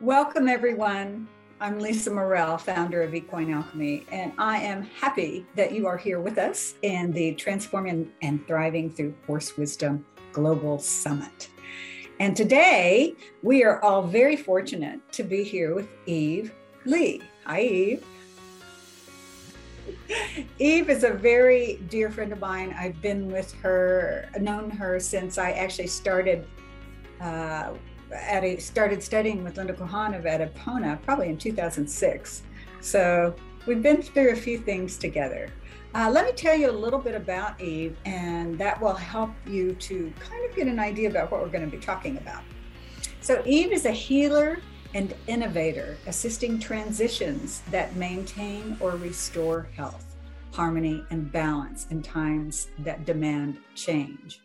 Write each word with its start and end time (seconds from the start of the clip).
Welcome, 0.00 0.48
everyone. 0.48 1.28
I'm 1.60 1.78
Lisa 1.78 2.10
Murrell, 2.10 2.56
founder 2.56 3.02
of 3.02 3.14
Equine 3.14 3.52
Alchemy, 3.52 4.06
and 4.10 4.32
I 4.38 4.56
am 4.56 4.80
happy 4.80 5.44
that 5.56 5.72
you 5.72 5.86
are 5.86 5.98
here 5.98 6.20
with 6.20 6.38
us 6.38 6.72
in 6.80 7.12
the 7.12 7.34
Transforming 7.34 8.10
and 8.22 8.46
Thriving 8.46 8.88
Through 8.88 9.14
Horse 9.26 9.58
Wisdom 9.58 10.06
Global 10.32 10.78
Summit. 10.78 11.50
And 12.18 12.34
today, 12.34 13.14
we 13.42 13.62
are 13.62 13.78
all 13.82 14.02
very 14.02 14.36
fortunate 14.36 15.00
to 15.12 15.22
be 15.22 15.44
here 15.44 15.74
with 15.74 15.90
Eve 16.06 16.54
Lee. 16.86 17.20
Hi, 17.44 17.60
Eve. 17.60 18.06
Eve 20.58 20.88
is 20.88 21.04
a 21.04 21.10
very 21.10 21.78
dear 21.90 22.10
friend 22.10 22.32
of 22.32 22.40
mine. 22.40 22.74
I've 22.78 23.02
been 23.02 23.30
with 23.30 23.52
her, 23.56 24.30
known 24.40 24.70
her 24.70 24.98
since 24.98 25.36
I 25.36 25.50
actually 25.50 25.88
started 25.88 26.46
uh, 27.20 27.74
at 28.12 28.44
a, 28.44 28.58
started 28.58 29.02
studying 29.02 29.44
with 29.44 29.56
Linda 29.56 29.72
Kohanov 29.72 30.26
at 30.26 30.54
Epona 30.54 31.00
probably 31.02 31.28
in 31.28 31.38
2006. 31.38 32.42
So 32.80 33.34
we've 33.66 33.82
been 33.82 34.02
through 34.02 34.30
a 34.30 34.36
few 34.36 34.58
things 34.58 34.96
together. 34.96 35.50
Uh, 35.92 36.08
let 36.08 36.24
me 36.24 36.32
tell 36.32 36.56
you 36.56 36.70
a 36.70 36.72
little 36.72 37.00
bit 37.00 37.16
about 37.16 37.60
Eve, 37.60 37.96
and 38.04 38.56
that 38.58 38.80
will 38.80 38.94
help 38.94 39.30
you 39.46 39.74
to 39.74 40.12
kind 40.20 40.48
of 40.48 40.54
get 40.54 40.68
an 40.68 40.78
idea 40.78 41.10
about 41.10 41.32
what 41.32 41.40
we're 41.40 41.48
going 41.48 41.68
to 41.68 41.76
be 41.76 41.82
talking 41.82 42.16
about. 42.18 42.42
So, 43.20 43.42
Eve 43.44 43.72
is 43.72 43.86
a 43.86 43.90
healer 43.90 44.58
and 44.94 45.14
innovator, 45.26 45.96
assisting 46.06 46.60
transitions 46.60 47.62
that 47.70 47.96
maintain 47.96 48.76
or 48.80 48.92
restore 48.92 49.68
health, 49.76 50.16
harmony, 50.52 51.04
and 51.10 51.30
balance 51.30 51.86
in 51.90 52.02
times 52.02 52.68
that 52.78 53.04
demand 53.04 53.58
change. 53.74 54.40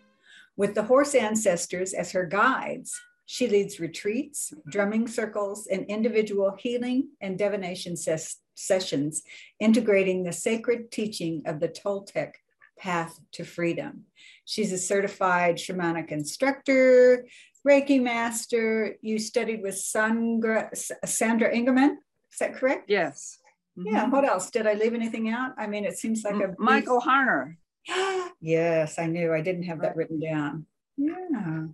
With 0.58 0.73
the 0.73 0.84
horse 0.84 1.16
ancestors 1.16 1.94
as 1.94 2.11
her 2.11 2.26
guides, 2.26 3.00
she 3.26 3.48
leads 3.48 3.80
retreats, 3.80 4.54
drumming 4.70 5.08
circles, 5.08 5.68
and 5.68 5.86
individual 5.88 6.56
healing 6.58 7.09
and 7.22 7.38
divination 7.38 7.98
ses- 7.98 8.38
sessions, 8.54 9.23
integrating 9.59 10.23
the 10.23 10.34
sacred 10.34 10.92
teaching 10.92 11.42
of 11.45 11.59
the 11.59 11.70
Toltec 11.70 12.34
path 12.78 13.20
to 13.32 13.44
freedom. 13.44 14.04
She's 14.45 14.72
a 14.72 14.78
certified 14.78 15.56
shamanic 15.56 16.12
instructor, 16.12 17.26
Reiki 17.67 18.02
master. 18.02 18.95
You 19.02 19.17
studied 19.17 19.64
with 19.64 19.78
Sandra, 19.78 20.70
Sandra 20.76 21.52
Ingerman. 21.52 21.95
Is 22.32 22.39
that 22.39 22.56
correct? 22.56 22.89
Yes. 22.89 23.39
Mm-hmm. 23.78 23.95
Yeah. 23.95 24.10
What 24.10 24.26
else? 24.26 24.52
Did 24.52 24.67
I 24.67 24.73
leave 24.73 24.94
anything 24.94 25.30
out? 25.30 25.54
I 25.58 25.67
mean, 25.67 25.84
it 25.84 25.98
seems 25.98 26.23
like 26.23 26.36
a 26.36 26.54
Michael 26.60 27.02
Harner. 27.02 27.56
yes, 28.39 29.00
I 29.00 29.08
knew. 29.08 29.34
I 29.34 29.42
didn't 29.42 29.64
have 29.64 29.82
that 29.82 29.95
written 29.95 30.20
down. 30.20 30.66
Yeah. 30.98 31.66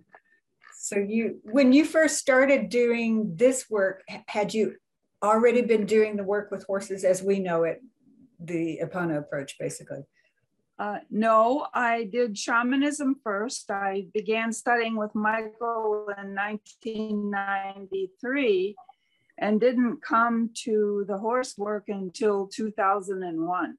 So 0.82 0.98
you, 0.98 1.40
when 1.44 1.72
you 1.72 1.84
first 1.84 2.18
started 2.18 2.68
doing 2.68 3.36
this 3.36 3.70
work, 3.70 4.02
had 4.26 4.52
you 4.52 4.74
already 5.22 5.62
been 5.62 5.86
doing 5.86 6.16
the 6.16 6.24
work 6.24 6.50
with 6.50 6.64
horses 6.64 7.04
as 7.04 7.22
we 7.22 7.38
know 7.38 7.62
it, 7.62 7.80
the 8.40 8.80
Epona 8.82 9.18
approach, 9.18 9.60
basically? 9.60 10.02
Uh, 10.80 10.98
no, 11.08 11.68
I 11.72 12.08
did 12.10 12.36
shamanism 12.36 13.14
first. 13.22 13.70
I 13.70 14.06
began 14.12 14.52
studying 14.52 14.96
with 14.96 15.14
Michael 15.14 16.08
in 16.18 16.34
1993 16.34 18.74
and 19.38 19.60
didn't 19.60 20.02
come 20.02 20.50
to 20.64 21.04
the 21.06 21.18
horse 21.18 21.56
work 21.56 21.90
until 21.90 22.48
2001. 22.48 23.78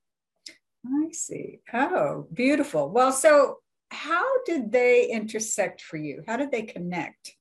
I 0.85 1.09
see. 1.11 1.59
Oh, 1.73 2.27
beautiful. 2.31 2.89
Well, 2.89 3.11
so 3.11 3.57
how 3.93 4.43
did 4.43 4.71
they 4.71 5.07
intersect 5.07 5.81
for 5.81 5.97
you? 5.97 6.23
How 6.27 6.35
did 6.35 6.51
they 6.51 6.63
connect? 6.63 7.35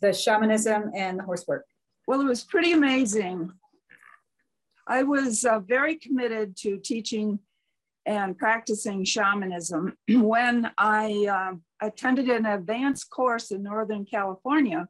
The 0.00 0.12
shamanism 0.12 0.90
and 0.94 1.18
the 1.18 1.24
horse 1.24 1.46
work? 1.46 1.66
Well, 2.06 2.20
it 2.20 2.26
was 2.26 2.44
pretty 2.44 2.72
amazing. 2.72 3.52
I 4.86 5.02
was 5.02 5.44
uh, 5.44 5.60
very 5.60 5.96
committed 5.96 6.56
to 6.58 6.78
teaching 6.78 7.38
and 8.06 8.36
practicing 8.36 9.04
shamanism 9.04 9.96
when 10.08 10.70
I 10.78 11.26
uh, 11.30 11.86
attended 11.86 12.28
an 12.28 12.46
advanced 12.46 13.10
course 13.10 13.50
in 13.50 13.62
Northern 13.62 14.04
California 14.04 14.88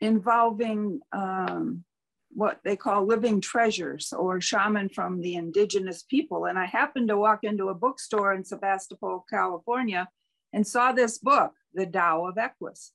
involving 0.00 1.00
um, 1.12 1.84
what 2.32 2.60
they 2.64 2.76
call 2.76 3.04
living 3.04 3.40
treasures 3.40 4.12
or 4.12 4.40
shaman 4.40 4.88
from 4.88 5.20
the 5.20 5.34
indigenous 5.34 6.02
people. 6.02 6.46
And 6.46 6.58
I 6.58 6.66
happened 6.66 7.08
to 7.08 7.18
walk 7.18 7.40
into 7.42 7.68
a 7.68 7.74
bookstore 7.74 8.32
in 8.32 8.44
Sebastopol, 8.44 9.26
California, 9.28 10.08
and 10.52 10.66
saw 10.66 10.92
this 10.92 11.18
book, 11.18 11.52
The 11.74 11.86
Tao 11.86 12.26
of 12.26 12.38
Equus. 12.38 12.92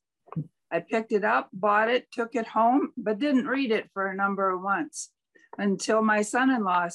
I 0.71 0.79
picked 0.79 1.11
it 1.11 1.23
up, 1.23 1.49
bought 1.53 1.89
it, 1.89 2.11
took 2.11 2.35
it 2.35 2.47
home, 2.47 2.91
but 2.97 3.19
didn't 3.19 3.47
read 3.47 3.71
it 3.71 3.89
for 3.93 4.07
a 4.07 4.15
number 4.15 4.49
of 4.49 4.61
months 4.61 5.11
until 5.57 6.01
my 6.01 6.21
son 6.21 6.49
in 6.49 6.63
law, 6.63 6.87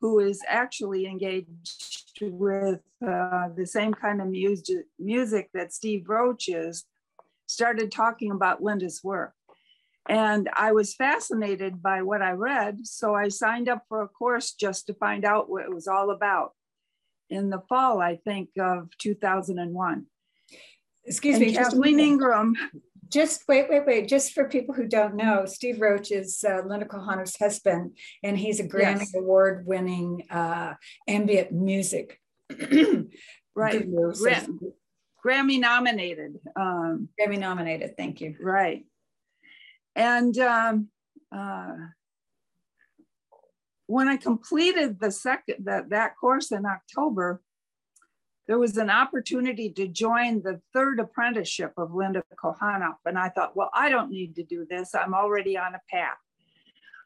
who 0.00 0.20
is 0.20 0.42
actually 0.46 1.06
engaged 1.06 2.20
with 2.20 2.80
uh, 3.06 3.48
the 3.56 3.66
same 3.66 3.94
kind 3.94 4.20
of 4.20 4.28
music, 4.28 4.84
music 4.98 5.50
that 5.54 5.72
Steve 5.72 6.08
Roach 6.08 6.48
is, 6.48 6.84
started 7.46 7.90
talking 7.90 8.30
about 8.30 8.62
Linda's 8.62 9.02
work. 9.02 9.32
And 10.08 10.48
I 10.54 10.72
was 10.72 10.94
fascinated 10.94 11.82
by 11.82 12.02
what 12.02 12.22
I 12.22 12.32
read. 12.32 12.86
So 12.86 13.14
I 13.14 13.28
signed 13.28 13.68
up 13.68 13.84
for 13.88 14.02
a 14.02 14.08
course 14.08 14.52
just 14.52 14.86
to 14.86 14.94
find 14.94 15.24
out 15.24 15.50
what 15.50 15.64
it 15.64 15.74
was 15.74 15.86
all 15.86 16.10
about 16.10 16.52
in 17.30 17.50
the 17.50 17.60
fall, 17.68 18.00
I 18.00 18.16
think, 18.16 18.50
of 18.58 18.88
2001. 18.98 20.06
Excuse 21.04 21.36
and 21.36 21.46
me, 21.46 21.54
Kathleen 21.54 22.00
Ingram. 22.00 22.54
Just 23.10 23.42
wait, 23.48 23.68
wait, 23.70 23.86
wait. 23.86 24.08
Just 24.08 24.32
for 24.32 24.48
people 24.48 24.74
who 24.74 24.86
don't 24.86 25.14
know, 25.14 25.46
Steve 25.46 25.80
Roach 25.80 26.10
is 26.10 26.44
uh, 26.46 26.60
Linda 26.66 26.84
Kohanov's 26.84 27.38
husband, 27.38 27.96
and 28.22 28.36
he's 28.36 28.60
a 28.60 28.64
Grammy 28.64 29.00
yes. 29.00 29.14
Award 29.14 29.66
winning 29.66 30.24
uh, 30.30 30.74
ambient 31.06 31.52
music. 31.52 32.20
right. 33.54 33.86
Grammy 35.24 35.58
nominated. 35.58 36.38
Um, 36.54 37.08
Grammy 37.18 37.38
nominated. 37.38 37.96
Thank 37.96 38.20
you. 38.20 38.36
Right. 38.40 38.84
And 39.98 40.38
um, 40.38 40.88
uh, 41.36 41.74
when 43.88 44.06
I 44.06 44.16
completed 44.16 45.00
the 45.00 45.10
second 45.10 45.64
that, 45.64 45.90
that 45.90 46.16
course 46.16 46.52
in 46.52 46.64
October, 46.64 47.42
there 48.46 48.60
was 48.60 48.76
an 48.76 48.90
opportunity 48.90 49.70
to 49.70 49.88
join 49.88 50.40
the 50.40 50.60
third 50.72 51.00
apprenticeship 51.00 51.72
of 51.76 51.94
Linda 51.94 52.22
Kohanov. 52.42 52.94
And 53.04 53.18
I 53.18 53.28
thought, 53.28 53.56
well, 53.56 53.70
I 53.74 53.88
don't 53.88 54.10
need 54.10 54.36
to 54.36 54.44
do 54.44 54.66
this. 54.70 54.94
I'm 54.94 55.14
already 55.14 55.58
on 55.58 55.74
a 55.74 55.80
path. 55.90 56.16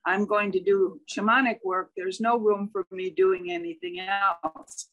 I'm 0.04 0.26
going 0.26 0.52
to 0.52 0.60
do 0.60 1.00
shamanic 1.10 1.60
work. 1.64 1.92
There's 1.96 2.20
no 2.20 2.38
room 2.38 2.68
for 2.70 2.86
me 2.90 3.08
doing 3.08 3.50
anything 3.50 4.00
else. 4.00 4.88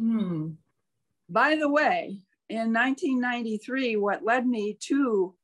Hmm. 0.00 0.52
By 1.28 1.56
the 1.56 1.68
way, 1.68 2.22
in 2.48 2.72
1993, 2.72 3.96
what 3.96 4.24
led 4.24 4.46
me 4.46 4.78
to 4.88 5.34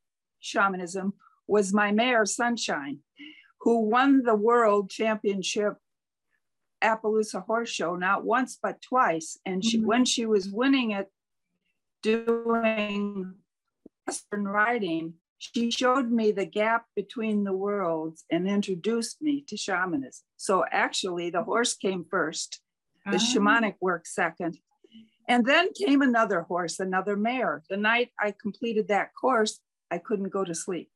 shamanism 0.41 1.13
was 1.49 1.73
my 1.73 1.91
mare, 1.91 2.27
Sunshine, 2.27 2.99
who 3.61 3.81
won 3.81 4.23
the 4.23 4.37
world 4.37 4.91
championship 4.91 5.75
Appaloosa 6.83 7.45
Horse 7.45 7.71
Show, 7.71 7.97
not 7.97 8.25
once, 8.25 8.59
but 8.63 8.81
twice. 8.83 9.39
And 9.45 9.65
she, 9.65 9.79
mm-hmm. 9.79 9.87
when 9.87 10.05
she 10.05 10.27
was 10.27 10.49
winning 10.49 10.93
it, 10.93 11.11
doing 12.03 13.35
Western 14.07 14.47
riding, 14.47 15.15
she 15.39 15.71
showed 15.71 16.11
me 16.11 16.33
the 16.33 16.47
gap 16.47 16.87
between 16.97 17.45
the 17.45 17.53
worlds 17.53 18.25
and 18.31 18.49
introduced 18.49 19.23
me 19.23 19.45
to 19.49 19.57
shamanism. 19.57 20.25
So 20.37 20.65
actually, 20.71 21.31
the 21.31 21.43
horse 21.43 21.75
came 21.75 22.05
first, 22.09 22.61
the 23.07 23.17
oh. 23.17 23.19
shamanic 23.19 23.75
work 23.81 24.07
second. 24.07 24.59
And 25.29 25.45
then 25.45 25.69
came 25.75 26.01
another 26.01 26.43
horse, 26.43 26.81
another 26.81 27.15
mare. 27.15 27.63
The 27.69 27.77
night 27.77 28.11
I 28.19 28.33
completed 28.41 28.89
that 28.89 29.11
course, 29.21 29.61
I 29.91 29.99
couldn't 29.99 30.31
go 30.31 30.43
to 30.43 30.55
sleep. 30.55 30.91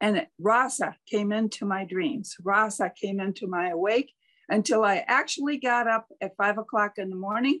And 0.00 0.26
Rasa 0.38 0.96
came 1.06 1.30
into 1.32 1.66
my 1.66 1.84
dreams. 1.84 2.36
Rasa 2.42 2.90
came 2.94 3.20
into 3.20 3.46
my 3.46 3.68
awake 3.68 4.12
until 4.48 4.84
I 4.84 5.04
actually 5.06 5.58
got 5.58 5.86
up 5.86 6.06
at 6.20 6.36
five 6.36 6.58
o'clock 6.58 6.98
in 6.98 7.10
the 7.10 7.16
morning 7.16 7.60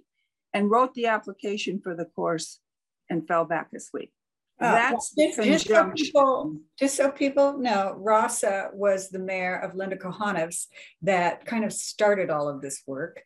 and 0.54 0.70
wrote 0.70 0.94
the 0.94 1.06
application 1.06 1.80
for 1.80 1.94
the 1.94 2.06
course 2.06 2.60
and 3.08 3.26
fell 3.26 3.44
back 3.44 3.68
asleep. 3.74 4.12
Uh, 4.60 4.72
That's 4.72 5.14
just, 5.14 5.42
just, 5.42 5.68
so 5.68 5.90
people, 5.96 6.56
just 6.78 6.96
so 6.96 7.10
people 7.10 7.58
know, 7.58 7.94
Rasa 7.96 8.70
was 8.74 9.08
the 9.08 9.18
mare 9.18 9.58
of 9.58 9.74
Linda 9.74 9.96
Kohanov's 9.96 10.68
that 11.00 11.46
kind 11.46 11.64
of 11.64 11.72
started 11.72 12.28
all 12.28 12.48
of 12.48 12.60
this 12.60 12.82
work. 12.86 13.22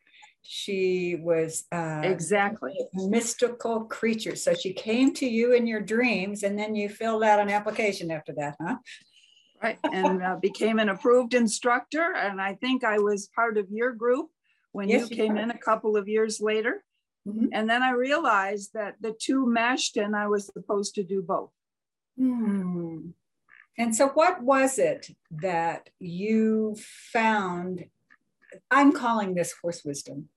She 0.46 1.16
was 1.20 1.64
uh, 1.72 2.02
exactly 2.04 2.76
mystical 2.92 3.84
creature. 3.84 4.36
So 4.36 4.54
she 4.54 4.74
came 4.74 5.14
to 5.14 5.26
you 5.26 5.54
in 5.54 5.66
your 5.66 5.80
dreams, 5.80 6.42
and 6.42 6.58
then 6.58 6.74
you 6.74 6.88
filled 6.90 7.24
out 7.24 7.40
an 7.40 7.50
application 7.50 8.10
after 8.10 8.34
that, 8.34 8.56
huh? 8.60 8.76
Right, 9.62 9.78
and 9.90 10.22
uh, 10.22 10.36
became 10.36 10.78
an 10.78 10.90
approved 10.90 11.32
instructor. 11.32 12.14
And 12.14 12.40
I 12.40 12.54
think 12.54 12.84
I 12.84 12.98
was 12.98 13.30
part 13.34 13.56
of 13.56 13.70
your 13.70 13.92
group 13.92 14.28
when 14.72 14.90
yes, 14.90 15.08
you 15.08 15.16
came 15.16 15.36
you 15.36 15.42
in 15.42 15.50
a 15.50 15.58
couple 15.58 15.96
of 15.96 16.08
years 16.08 16.40
later. 16.40 16.84
Mm-hmm. 17.26 17.46
And 17.52 17.70
then 17.70 17.82
I 17.82 17.92
realized 17.92 18.72
that 18.74 18.96
the 19.00 19.16
two 19.18 19.46
meshed, 19.46 19.96
and 19.96 20.14
I 20.14 20.28
was 20.28 20.46
supposed 20.46 20.94
to 20.96 21.02
do 21.02 21.22
both. 21.22 21.50
Hmm. 22.18 23.10
And 23.78 23.96
so, 23.96 24.08
what 24.08 24.42
was 24.42 24.78
it 24.78 25.08
that 25.30 25.88
you 25.98 26.76
found? 27.12 27.86
I'm 28.70 28.92
calling 28.92 29.34
this 29.34 29.54
horse 29.62 29.82
wisdom 29.84 30.28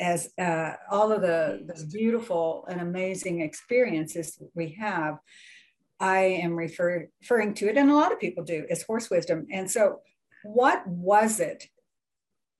as 0.00 0.30
uh, 0.38 0.74
all 0.90 1.12
of 1.12 1.22
the, 1.22 1.62
the 1.66 1.84
beautiful 1.86 2.66
and 2.70 2.80
amazing 2.80 3.40
experiences 3.40 4.40
we 4.54 4.76
have. 4.80 5.18
I 6.00 6.18
am 6.18 6.54
refer, 6.54 7.08
referring 7.20 7.54
to 7.54 7.68
it, 7.68 7.76
and 7.76 7.90
a 7.90 7.94
lot 7.94 8.12
of 8.12 8.20
people 8.20 8.44
do, 8.44 8.64
as 8.70 8.82
horse 8.82 9.10
wisdom. 9.10 9.46
And 9.52 9.68
so, 9.68 10.00
what 10.44 10.86
was 10.86 11.40
it 11.40 11.64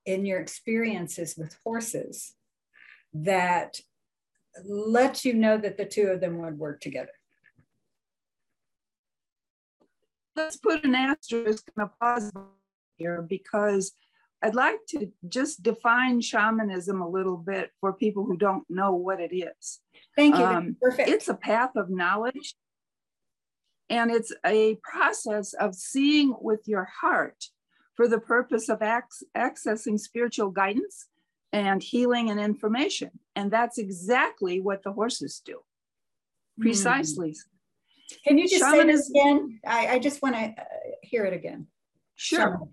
in 0.04 0.26
your 0.26 0.40
experiences 0.40 1.36
with 1.38 1.56
horses 1.62 2.34
that 3.14 3.78
let 4.64 5.24
you 5.24 5.34
know 5.34 5.56
that 5.56 5.76
the 5.76 5.84
two 5.84 6.08
of 6.08 6.20
them 6.20 6.38
would 6.42 6.58
work 6.58 6.80
together? 6.80 7.12
let's 10.38 10.56
put 10.56 10.84
an 10.84 10.94
asterisk 10.94 11.68
and 11.76 11.84
a 11.84 11.90
pause 12.00 12.30
here 12.96 13.22
because 13.22 13.92
I'd 14.42 14.54
like 14.54 14.78
to 14.90 15.10
just 15.28 15.62
define 15.62 16.20
shamanism 16.20 17.00
a 17.00 17.08
little 17.08 17.36
bit 17.36 17.70
for 17.80 17.92
people 17.92 18.24
who 18.24 18.36
don't 18.36 18.64
know 18.68 18.92
what 18.94 19.20
it 19.20 19.34
is. 19.34 19.80
Thank 20.14 20.36
you. 20.36 20.44
Um, 20.44 20.76
Perfect. 20.80 21.08
It's 21.08 21.28
a 21.28 21.34
path 21.34 21.70
of 21.76 21.90
knowledge 21.90 22.54
and 23.90 24.10
it's 24.10 24.32
a 24.44 24.76
process 24.82 25.54
of 25.54 25.74
seeing 25.74 26.34
with 26.40 26.60
your 26.66 26.88
heart 27.00 27.46
for 27.94 28.06
the 28.06 28.20
purpose 28.20 28.68
of 28.68 28.82
ac- 28.82 29.26
accessing 29.36 29.98
spiritual 29.98 30.50
guidance 30.50 31.06
and 31.52 31.82
healing 31.82 32.30
and 32.30 32.38
information. 32.38 33.10
And 33.34 33.50
that's 33.50 33.78
exactly 33.78 34.60
what 34.60 34.82
the 34.82 34.92
horses 34.92 35.42
do. 35.44 35.60
Hmm. 36.56 36.62
Precisely. 36.62 37.30
Mm. 37.30 38.18
Can 38.26 38.38
you 38.38 38.48
just 38.48 38.64
say 38.64 38.84
this 38.84 39.10
again? 39.10 39.60
I, 39.66 39.86
I 39.88 39.98
just 39.98 40.22
want 40.22 40.34
to 40.34 40.40
uh, 40.40 40.64
hear 41.02 41.24
it 41.24 41.34
again. 41.34 41.66
Sure. 42.14 42.38
Shaman. 42.38 42.68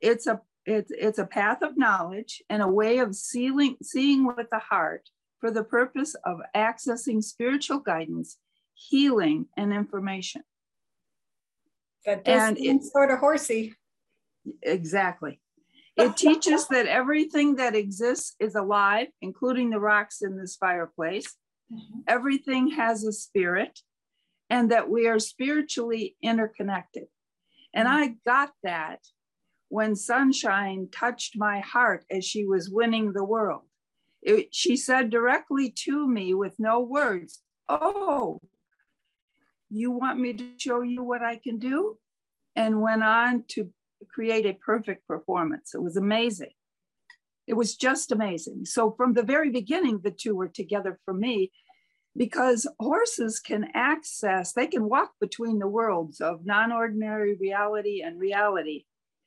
It's 0.00 0.26
a 0.26 0.40
it's 0.64 0.90
it's 0.90 1.18
a 1.18 1.26
path 1.26 1.62
of 1.62 1.76
knowledge 1.76 2.42
and 2.48 2.62
a 2.62 2.68
way 2.68 2.98
of 2.98 3.14
sealing, 3.14 3.76
seeing 3.82 4.26
with 4.26 4.46
the 4.50 4.58
heart 4.58 5.08
for 5.40 5.50
the 5.50 5.64
purpose 5.64 6.14
of 6.24 6.38
accessing 6.56 7.22
spiritual 7.22 7.80
guidance, 7.80 8.38
healing, 8.74 9.46
and 9.56 9.72
information. 9.72 10.42
That 12.06 12.24
does 12.24 12.48
and 12.48 12.58
seem 12.58 12.76
it, 12.76 12.84
sort 12.84 13.10
of 13.10 13.18
horsey. 13.18 13.74
Exactly. 14.62 15.40
It 15.96 16.16
teaches 16.16 16.68
that 16.68 16.86
everything 16.86 17.56
that 17.56 17.74
exists 17.74 18.34
is 18.40 18.54
alive, 18.54 19.08
including 19.20 19.70
the 19.70 19.80
rocks 19.80 20.22
in 20.22 20.38
this 20.38 20.56
fireplace. 20.56 21.36
Mm-hmm. 21.72 22.00
Everything 22.08 22.70
has 22.70 23.04
a 23.04 23.12
spirit 23.12 23.80
and 24.48 24.70
that 24.70 24.88
we 24.88 25.06
are 25.06 25.18
spiritually 25.18 26.16
interconnected. 26.22 27.04
And 27.74 27.88
mm. 27.88 27.92
I 27.92 28.14
got 28.26 28.50
that 28.62 29.00
when 29.72 29.96
Sunshine 29.96 30.86
touched 30.92 31.34
my 31.34 31.60
heart 31.60 32.04
as 32.10 32.26
she 32.26 32.44
was 32.44 32.68
winning 32.68 33.14
the 33.14 33.24
world. 33.24 33.62
It, 34.20 34.54
she 34.54 34.76
said 34.76 35.08
directly 35.08 35.70
to 35.84 36.06
me 36.06 36.34
with 36.34 36.54
no 36.58 36.80
words, 36.80 37.40
Oh, 37.70 38.38
you 39.70 39.90
want 39.90 40.20
me 40.20 40.34
to 40.34 40.46
show 40.58 40.82
you 40.82 41.02
what 41.02 41.22
I 41.22 41.36
can 41.36 41.58
do? 41.58 41.96
And 42.54 42.82
went 42.82 43.02
on 43.02 43.44
to 43.52 43.70
create 44.10 44.44
a 44.44 44.52
perfect 44.52 45.08
performance. 45.08 45.74
It 45.74 45.82
was 45.82 45.96
amazing. 45.96 46.52
It 47.46 47.54
was 47.54 47.74
just 47.74 48.12
amazing. 48.12 48.66
So, 48.66 48.90
from 48.90 49.14
the 49.14 49.22
very 49.22 49.48
beginning, 49.48 50.00
the 50.04 50.10
two 50.10 50.34
were 50.34 50.48
together 50.48 51.00
for 51.06 51.14
me 51.14 51.50
because 52.14 52.68
horses 52.78 53.40
can 53.40 53.68
access, 53.72 54.52
they 54.52 54.66
can 54.66 54.86
walk 54.90 55.12
between 55.18 55.60
the 55.60 55.66
worlds 55.66 56.20
of 56.20 56.44
non 56.44 56.72
ordinary 56.72 57.36
reality 57.36 58.02
and 58.02 58.20
reality, 58.20 58.84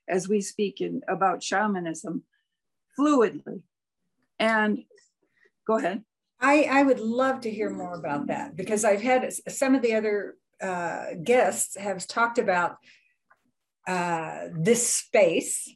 as 0.07 0.27
we 0.27 0.41
speak 0.41 0.81
in, 0.81 1.01
about 1.07 1.43
shamanism 1.43 2.23
fluidly. 2.97 3.61
And 4.39 4.83
go 5.65 5.77
ahead. 5.77 6.03
I, 6.39 6.63
I 6.63 6.83
would 6.83 6.99
love 6.99 7.41
to 7.41 7.51
hear 7.51 7.69
more 7.69 7.95
about 7.95 8.27
that 8.27 8.55
because 8.55 8.83
I've 8.83 9.01
had 9.01 9.33
some 9.47 9.73
of 9.73 9.81
the 9.81 9.95
other 9.95 10.35
uh, 10.61 11.05
guests 11.23 11.77
have 11.77 12.05
talked 12.07 12.37
about 12.37 12.77
uh, 13.87 14.45
this 14.53 14.87
space 14.87 15.73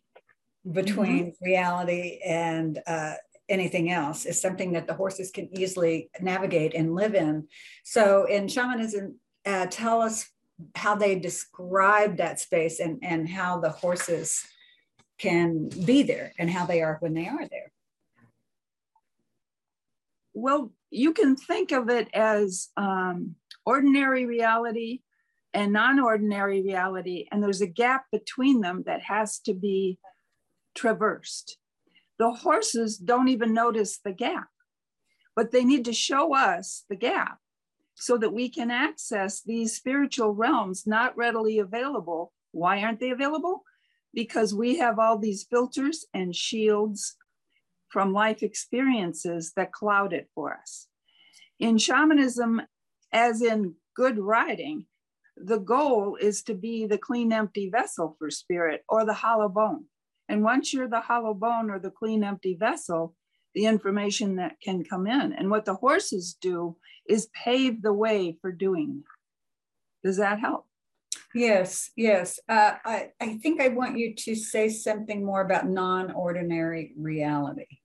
between 0.70 1.28
mm-hmm. 1.28 1.46
reality 1.46 2.20
and 2.26 2.80
uh, 2.86 3.14
anything 3.48 3.92
else 3.92 4.26
is 4.26 4.40
something 4.40 4.74
that 4.74 4.88
the 4.88 4.94
horses 4.94 5.32
can 5.32 5.50
easily 5.58 6.10
navigate 6.22 6.74
and 6.74 6.96
live 6.96 7.16
in. 7.16 7.48
So 7.84 8.26
in 8.26 8.48
shamanism, 8.48 9.20
uh, 9.46 9.68
tell 9.70 10.02
us 10.02 10.30
how 10.76 10.96
they 10.96 11.18
describe 11.18 12.18
that 12.18 12.40
space 12.40 12.80
and, 12.80 13.00
and 13.02 13.28
how 13.28 13.60
the 13.60 13.70
horses 13.70 14.44
can 15.18 15.70
be 15.86 16.04
there 16.04 16.34
and 16.40 16.50
how 16.50 16.66
they 16.66 16.82
are 16.82 16.98
when 17.00 17.14
they 17.14 17.28
are 17.28 17.48
there. 17.48 17.72
Well, 20.34 20.72
you 20.90 21.14
can 21.14 21.36
think 21.36 21.72
of 21.72 21.90
it 21.90 22.08
as 22.14 22.70
um, 22.78 23.36
ordinary 23.66 24.26
reality 24.26 25.02
and 25.54 25.74
non 25.74 26.00
ordinary 26.00 26.62
reality, 26.62 27.28
and 27.32 27.42
there's 27.44 27.62
a 27.62 27.68
gap 27.68 28.06
between 28.12 28.62
them 28.62 28.84
that 28.86 29.02
has 29.02 29.40
to 29.40 29.54
be 29.54 29.98
traversed. 30.76 31.58
The 32.20 32.32
horses 32.32 32.98
don't 32.98 33.30
even 33.30 33.54
notice 33.54 34.00
the 34.04 34.12
gap, 34.12 34.48
but 35.36 35.52
they 35.52 35.64
need 35.64 35.86
to 35.86 35.94
show 35.94 36.36
us 36.36 36.86
the 36.90 36.96
gap 36.96 37.40
so 38.00 38.18
that 38.18 38.34
we 38.34 38.50
can 38.50 38.72
access 38.72 39.42
these 39.42 39.76
spiritual 39.76 40.34
realms 40.34 40.88
not 40.88 41.18
readily 41.18 41.60
available. 41.60 42.32
Why 42.52 42.82
aren't 42.82 43.02
they 43.02 43.12
available? 43.12 43.64
Because 44.14 44.54
we 44.54 44.78
have 44.78 44.98
all 45.00 45.18
these 45.18 45.44
filters 45.44 46.06
and 46.14 46.34
shields 46.34 47.18
from 47.90 48.14
life 48.14 48.42
experiences 48.42 49.52
that 49.58 49.74
cloud 49.74 50.14
it 50.14 50.30
for 50.34 50.54
us. 50.54 50.88
In 51.60 51.78
shamanism, 51.78 52.62
as 53.12 53.42
in 53.42 53.76
good 53.96 54.18
writing, 54.18 54.86
the 55.36 55.60
goal 55.60 56.16
is 56.16 56.42
to 56.44 56.54
be 56.54 56.86
the 56.86 56.98
clean, 56.98 57.34
empty 57.34 57.70
vessel 57.70 58.16
for 58.18 58.32
spirit 58.32 58.84
or 58.88 59.06
the 59.06 59.14
hollow 59.14 59.50
bone. 59.50 59.86
And 60.30 60.42
once 60.44 60.74
you're 60.74 60.88
the 60.88 61.02
hollow 61.02 61.34
bone 61.34 61.70
or 61.70 61.80
the 61.80 61.92
clean, 61.92 62.24
empty 62.24 62.56
vessel, 62.56 63.14
the 63.56 63.66
information 63.66 64.36
that 64.38 64.60
can 64.62 64.84
come 64.84 65.08
in. 65.08 65.34
And 65.34 65.50
what 65.50 65.66
the 65.66 65.76
horses 65.76 66.38
do 66.40 66.78
is 67.08 67.30
pave 67.34 67.82
the 67.82 67.94
way 67.94 68.38
for 68.42 68.52
doing 68.52 69.04
that. 69.04 70.08
Does 70.08 70.18
that 70.18 70.40
help? 70.40 70.66
Yes, 71.34 71.92
yes. 71.96 72.40
Uh, 72.48 72.74
I, 72.84 73.10
I 73.20 73.38
think 73.38 73.62
I 73.62 73.68
want 73.70 73.98
you 73.98 74.16
to 74.16 74.36
say 74.36 74.70
something 74.70 75.24
more 75.24 75.42
about 75.42 75.68
non 75.68 76.12
ordinary 76.12 76.94
reality. 76.98 77.80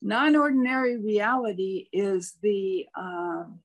Non 0.00 0.36
ordinary 0.36 0.98
reality 0.98 1.88
is 1.92 2.34
the, 2.42 2.86
um, 2.96 3.60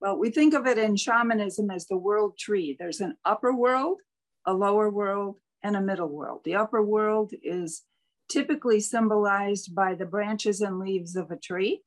well, 0.00 0.18
we 0.18 0.30
think 0.30 0.54
of 0.54 0.66
it 0.66 0.78
in 0.78 0.96
shamanism 0.96 1.70
as 1.70 1.86
the 1.86 1.96
world 1.96 2.38
tree. 2.38 2.76
There's 2.78 3.00
an 3.00 3.16
upper 3.24 3.54
world, 3.54 4.00
a 4.46 4.52
lower 4.52 4.90
world, 4.90 5.36
and 5.62 5.76
a 5.76 5.80
middle 5.80 6.08
world. 6.08 6.42
The 6.44 6.56
upper 6.56 6.82
world 6.82 7.32
is 7.42 7.82
typically 8.28 8.80
symbolized 8.80 9.74
by 9.74 9.94
the 9.94 10.06
branches 10.06 10.60
and 10.60 10.78
leaves 10.78 11.16
of 11.16 11.30
a 11.30 11.36
tree. 11.36 11.82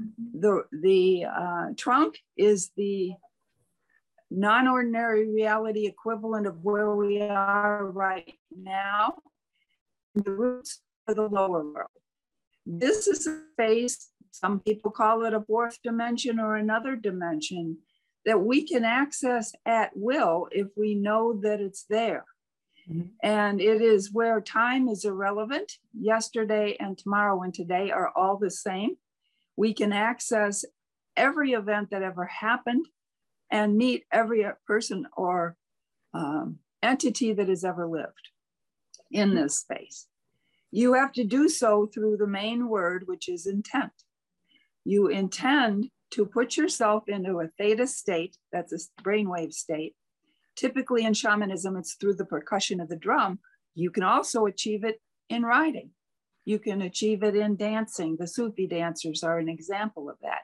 Mm-hmm. 0.00 0.40
The, 0.40 0.64
the 0.72 1.24
uh, 1.24 1.66
trunk 1.76 2.18
is 2.36 2.70
the 2.76 3.12
non 4.30 4.68
ordinary 4.68 5.28
reality 5.28 5.86
equivalent 5.86 6.46
of 6.46 6.62
where 6.62 6.94
we 6.94 7.20
are 7.20 7.86
right 7.86 8.34
now. 8.56 9.14
The 10.14 10.30
roots 10.30 10.80
are 11.08 11.14
the 11.14 11.28
lower 11.28 11.64
world. 11.64 11.90
This 12.66 13.06
is 13.06 13.26
a 13.26 13.40
space, 13.52 14.10
some 14.30 14.60
people 14.60 14.90
call 14.90 15.24
it 15.24 15.34
a 15.34 15.42
fourth 15.42 15.78
dimension 15.82 16.40
or 16.40 16.56
another 16.56 16.96
dimension, 16.96 17.78
that 18.24 18.40
we 18.40 18.66
can 18.66 18.84
access 18.84 19.52
at 19.66 19.90
will 19.94 20.48
if 20.50 20.68
we 20.76 20.94
know 20.94 21.38
that 21.42 21.60
it's 21.60 21.84
there. 21.90 22.24
Mm-hmm. 22.90 23.08
And 23.22 23.60
it 23.60 23.80
is 23.80 24.12
where 24.12 24.40
time 24.40 24.88
is 24.88 25.04
irrelevant. 25.04 25.72
Yesterday 25.98 26.76
and 26.78 26.96
tomorrow 26.96 27.42
and 27.42 27.54
today 27.54 27.90
are 27.90 28.10
all 28.14 28.36
the 28.36 28.50
same. 28.50 28.96
We 29.56 29.72
can 29.72 29.92
access 29.92 30.64
every 31.16 31.52
event 31.52 31.90
that 31.90 32.02
ever 32.02 32.26
happened 32.26 32.86
and 33.50 33.76
meet 33.76 34.04
every 34.10 34.44
person 34.66 35.06
or 35.16 35.56
um, 36.12 36.58
entity 36.82 37.32
that 37.32 37.48
has 37.48 37.64
ever 37.64 37.86
lived 37.86 38.30
in 39.10 39.30
mm-hmm. 39.30 39.42
this 39.42 39.58
space. 39.58 40.06
You 40.70 40.94
have 40.94 41.12
to 41.12 41.24
do 41.24 41.48
so 41.48 41.86
through 41.86 42.16
the 42.16 42.26
main 42.26 42.68
word, 42.68 43.04
which 43.06 43.28
is 43.28 43.46
intent. 43.46 43.92
You 44.84 45.06
intend 45.06 45.90
to 46.10 46.26
put 46.26 46.56
yourself 46.56 47.08
into 47.08 47.40
a 47.40 47.48
theta 47.58 47.86
state, 47.86 48.36
that's 48.52 48.72
a 48.72 49.02
brainwave 49.02 49.52
state, 49.52 49.94
Typically 50.56 51.04
in 51.04 51.14
shamanism, 51.14 51.76
it's 51.76 51.94
through 51.94 52.14
the 52.14 52.24
percussion 52.24 52.80
of 52.80 52.88
the 52.88 52.96
drum. 52.96 53.40
You 53.74 53.90
can 53.90 54.02
also 54.02 54.46
achieve 54.46 54.84
it 54.84 55.00
in 55.28 55.42
riding. 55.42 55.90
You 56.44 56.58
can 56.58 56.82
achieve 56.82 57.22
it 57.22 57.34
in 57.34 57.56
dancing. 57.56 58.16
The 58.18 58.26
Sufi 58.26 58.66
dancers 58.66 59.22
are 59.22 59.38
an 59.38 59.48
example 59.48 60.08
of 60.08 60.16
that. 60.22 60.42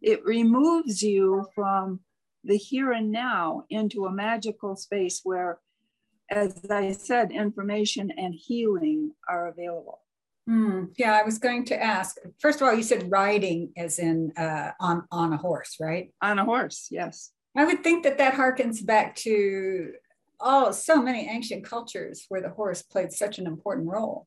It 0.00 0.24
removes 0.24 1.02
you 1.02 1.46
from 1.54 2.00
the 2.44 2.56
here 2.56 2.92
and 2.92 3.10
now 3.10 3.64
into 3.70 4.06
a 4.06 4.12
magical 4.12 4.76
space 4.76 5.20
where, 5.24 5.58
as 6.30 6.64
I 6.70 6.92
said, 6.92 7.32
information 7.32 8.10
and 8.16 8.34
healing 8.34 9.12
are 9.28 9.48
available. 9.48 10.00
Mm, 10.48 10.92
yeah, 10.96 11.18
I 11.20 11.24
was 11.24 11.38
going 11.38 11.64
to 11.66 11.82
ask. 11.82 12.16
First 12.38 12.60
of 12.60 12.68
all, 12.68 12.74
you 12.74 12.84
said 12.84 13.10
riding, 13.10 13.72
as 13.76 13.98
in 13.98 14.32
uh, 14.36 14.72
on 14.78 15.04
on 15.10 15.32
a 15.32 15.36
horse, 15.36 15.76
right? 15.80 16.12
On 16.22 16.38
a 16.38 16.44
horse, 16.44 16.86
yes. 16.90 17.32
I 17.56 17.64
would 17.64 17.82
think 17.82 18.04
that 18.04 18.18
that 18.18 18.34
harkens 18.34 18.84
back 18.84 19.16
to 19.16 19.92
oh, 20.40 20.70
so 20.72 21.02
many 21.02 21.28
ancient 21.28 21.64
cultures 21.64 22.26
where 22.28 22.42
the 22.42 22.50
horse 22.50 22.82
played 22.82 23.12
such 23.12 23.38
an 23.38 23.46
important 23.46 23.88
role. 23.88 24.26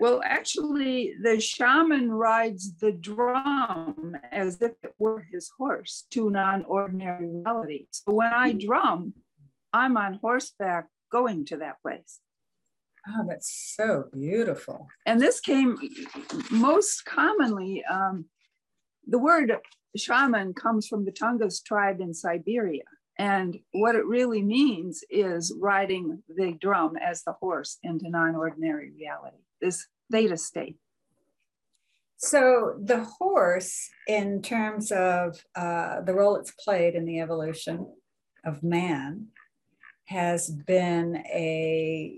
Well, 0.00 0.20
actually, 0.24 1.14
the 1.22 1.40
shaman 1.40 2.10
rides 2.10 2.76
the 2.78 2.90
drum 2.90 4.16
as 4.32 4.60
if 4.60 4.72
it 4.82 4.94
were 4.98 5.24
his 5.30 5.50
horse 5.56 6.06
to 6.10 6.28
non 6.28 6.64
ordinary 6.64 7.28
reality. 7.28 7.86
So 7.90 8.12
when 8.14 8.32
I 8.32 8.52
drum, 8.52 9.14
I'm 9.72 9.96
on 9.96 10.14
horseback 10.14 10.88
going 11.12 11.44
to 11.46 11.58
that 11.58 11.80
place. 11.82 12.18
Oh, 13.08 13.24
that's 13.28 13.74
so 13.76 14.04
beautiful. 14.12 14.88
And 15.06 15.20
this 15.20 15.40
came 15.40 15.78
most 16.50 17.04
commonly, 17.04 17.84
um, 17.84 18.26
the 19.06 19.18
word 19.18 19.52
shaman 19.96 20.54
comes 20.54 20.86
from 20.86 21.04
the 21.04 21.12
Tungus 21.12 21.62
tribe 21.62 22.00
in 22.00 22.14
Siberia. 22.14 22.84
And 23.18 23.58
what 23.72 23.94
it 23.94 24.06
really 24.06 24.42
means 24.42 25.04
is 25.10 25.54
riding 25.60 26.22
the 26.34 26.52
drum 26.60 26.96
as 26.96 27.22
the 27.22 27.32
horse 27.32 27.78
into 27.82 28.08
non 28.08 28.34
ordinary 28.34 28.90
reality, 28.90 29.36
this 29.60 29.86
theta 30.10 30.36
state. 30.36 30.76
So, 32.16 32.76
the 32.80 33.04
horse, 33.04 33.90
in 34.06 34.42
terms 34.42 34.92
of 34.92 35.44
uh, 35.54 36.02
the 36.02 36.14
role 36.14 36.36
it's 36.36 36.52
played 36.52 36.94
in 36.94 37.04
the 37.04 37.20
evolution 37.20 37.86
of 38.44 38.62
man, 38.62 39.26
has 40.06 40.50
been 40.50 41.16
a 41.26 42.16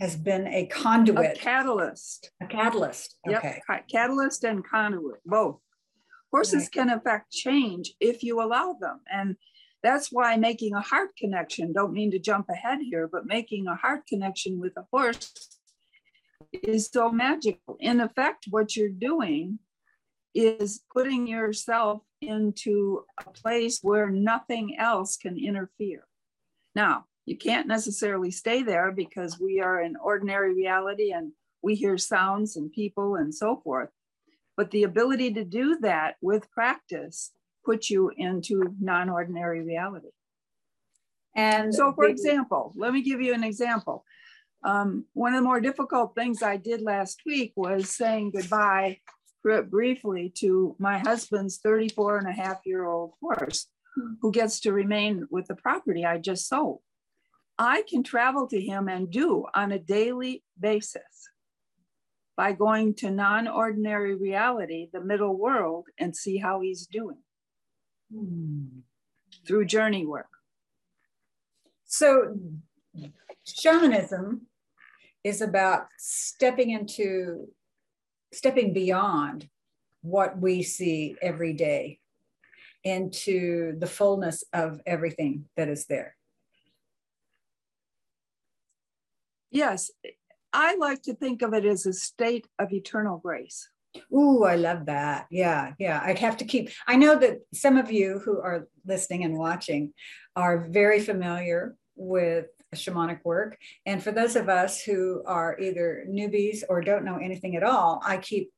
has 0.00 0.16
been 0.16 0.46
a 0.46 0.66
conduit, 0.66 1.36
a 1.36 1.40
catalyst, 1.40 2.30
a 2.42 2.46
catalyst. 2.46 3.16
Okay, 3.28 3.60
yep. 3.68 3.88
catalyst 3.88 4.44
and 4.44 4.66
conduit, 4.66 5.20
both. 5.26 5.58
Horses 6.32 6.62
right. 6.62 6.72
can 6.72 6.90
affect 6.90 7.30
change 7.30 7.92
if 8.00 8.22
you 8.22 8.40
allow 8.40 8.76
them. 8.80 9.00
And 9.12 9.36
that's 9.82 10.08
why 10.10 10.36
making 10.36 10.74
a 10.74 10.80
heart 10.80 11.10
connection, 11.16 11.72
don't 11.72 11.92
mean 11.92 12.10
to 12.12 12.18
jump 12.18 12.48
ahead 12.48 12.78
here, 12.80 13.08
but 13.10 13.26
making 13.26 13.66
a 13.66 13.74
heart 13.74 14.06
connection 14.06 14.58
with 14.58 14.72
a 14.76 14.84
horse 14.90 15.58
is 16.52 16.88
so 16.92 17.10
magical. 17.10 17.76
In 17.80 18.00
effect, 18.00 18.46
what 18.50 18.76
you're 18.76 18.88
doing 18.88 19.58
is 20.34 20.82
putting 20.92 21.26
yourself 21.26 22.02
into 22.20 23.04
a 23.18 23.30
place 23.30 23.80
where 23.82 24.10
nothing 24.10 24.76
else 24.78 25.16
can 25.16 25.38
interfere. 25.38 26.06
Now, 26.74 27.06
you 27.26 27.36
can't 27.36 27.68
necessarily 27.68 28.30
stay 28.30 28.62
there 28.62 28.92
because 28.92 29.38
we 29.38 29.60
are 29.60 29.80
in 29.80 29.96
ordinary 29.96 30.54
reality 30.54 31.12
and 31.12 31.32
we 31.62 31.74
hear 31.74 31.98
sounds 31.98 32.56
and 32.56 32.72
people 32.72 33.16
and 33.16 33.34
so 33.34 33.60
forth. 33.62 33.90
But 34.56 34.70
the 34.70 34.82
ability 34.82 35.34
to 35.34 35.44
do 35.44 35.78
that 35.80 36.16
with 36.20 36.50
practice 36.50 37.32
puts 37.64 37.90
you 37.90 38.10
into 38.16 38.74
non 38.80 39.08
ordinary 39.08 39.62
reality. 39.62 40.08
And 41.36 41.74
so, 41.74 41.92
for 41.92 42.06
example, 42.06 42.72
let 42.76 42.92
me 42.92 43.02
give 43.02 43.20
you 43.20 43.32
an 43.32 43.44
example. 43.44 44.04
Um, 44.64 45.06
one 45.14 45.34
of 45.34 45.38
the 45.38 45.46
more 45.46 45.60
difficult 45.60 46.14
things 46.14 46.42
I 46.42 46.56
did 46.56 46.82
last 46.82 47.22
week 47.24 47.52
was 47.56 47.88
saying 47.88 48.32
goodbye 48.32 48.98
briefly 49.42 50.32
to 50.36 50.76
my 50.78 50.98
husband's 50.98 51.58
34 51.58 52.18
and 52.18 52.28
a 52.28 52.32
half 52.32 52.58
year 52.66 52.84
old 52.84 53.12
horse 53.22 53.68
who 54.20 54.32
gets 54.32 54.60
to 54.60 54.72
remain 54.72 55.26
with 55.30 55.46
the 55.46 55.54
property 55.54 56.04
I 56.04 56.18
just 56.18 56.48
sold. 56.48 56.80
I 57.60 57.82
can 57.86 58.02
travel 58.02 58.46
to 58.46 58.58
him 58.58 58.88
and 58.88 59.10
do 59.10 59.44
on 59.54 59.70
a 59.70 59.78
daily 59.78 60.42
basis 60.58 61.28
by 62.34 62.52
going 62.52 62.94
to 62.94 63.10
non 63.10 63.46
ordinary 63.46 64.14
reality, 64.14 64.88
the 64.94 65.04
middle 65.04 65.36
world, 65.36 65.84
and 65.98 66.16
see 66.16 66.38
how 66.38 66.62
he's 66.62 66.86
doing 66.86 67.18
hmm. 68.10 68.64
through 69.46 69.66
journey 69.66 70.06
work. 70.06 70.30
So, 71.84 72.34
shamanism 73.44 74.46
is 75.22 75.42
about 75.42 75.88
stepping 75.98 76.70
into, 76.70 77.46
stepping 78.32 78.72
beyond 78.72 79.50
what 80.00 80.38
we 80.38 80.62
see 80.62 81.14
every 81.20 81.52
day 81.52 81.98
into 82.84 83.78
the 83.78 83.86
fullness 83.86 84.44
of 84.54 84.80
everything 84.86 85.44
that 85.58 85.68
is 85.68 85.84
there. 85.84 86.16
Yes, 89.50 89.90
I 90.52 90.76
like 90.76 91.02
to 91.02 91.14
think 91.14 91.42
of 91.42 91.54
it 91.54 91.64
as 91.64 91.86
a 91.86 91.92
state 91.92 92.46
of 92.58 92.72
eternal 92.72 93.18
grace. 93.18 93.68
Ooh, 94.12 94.44
I 94.44 94.56
love 94.56 94.86
that. 94.86 95.26
Yeah, 95.30 95.72
yeah. 95.78 96.00
I'd 96.04 96.18
have 96.18 96.36
to 96.38 96.44
keep. 96.44 96.70
I 96.86 96.96
know 96.96 97.18
that 97.18 97.38
some 97.52 97.76
of 97.76 97.90
you 97.90 98.20
who 98.24 98.40
are 98.40 98.68
listening 98.86 99.24
and 99.24 99.36
watching 99.36 99.92
are 100.36 100.68
very 100.68 101.00
familiar 101.00 101.74
with 101.96 102.46
shamanic 102.74 103.20
work. 103.24 103.58
And 103.86 104.02
for 104.02 104.12
those 104.12 104.36
of 104.36 104.48
us 104.48 104.80
who 104.80 105.22
are 105.26 105.58
either 105.58 106.04
newbies 106.08 106.62
or 106.68 106.80
don't 106.80 107.04
know 107.04 107.16
anything 107.16 107.56
at 107.56 107.64
all, 107.64 108.00
I 108.04 108.18
keep 108.18 108.52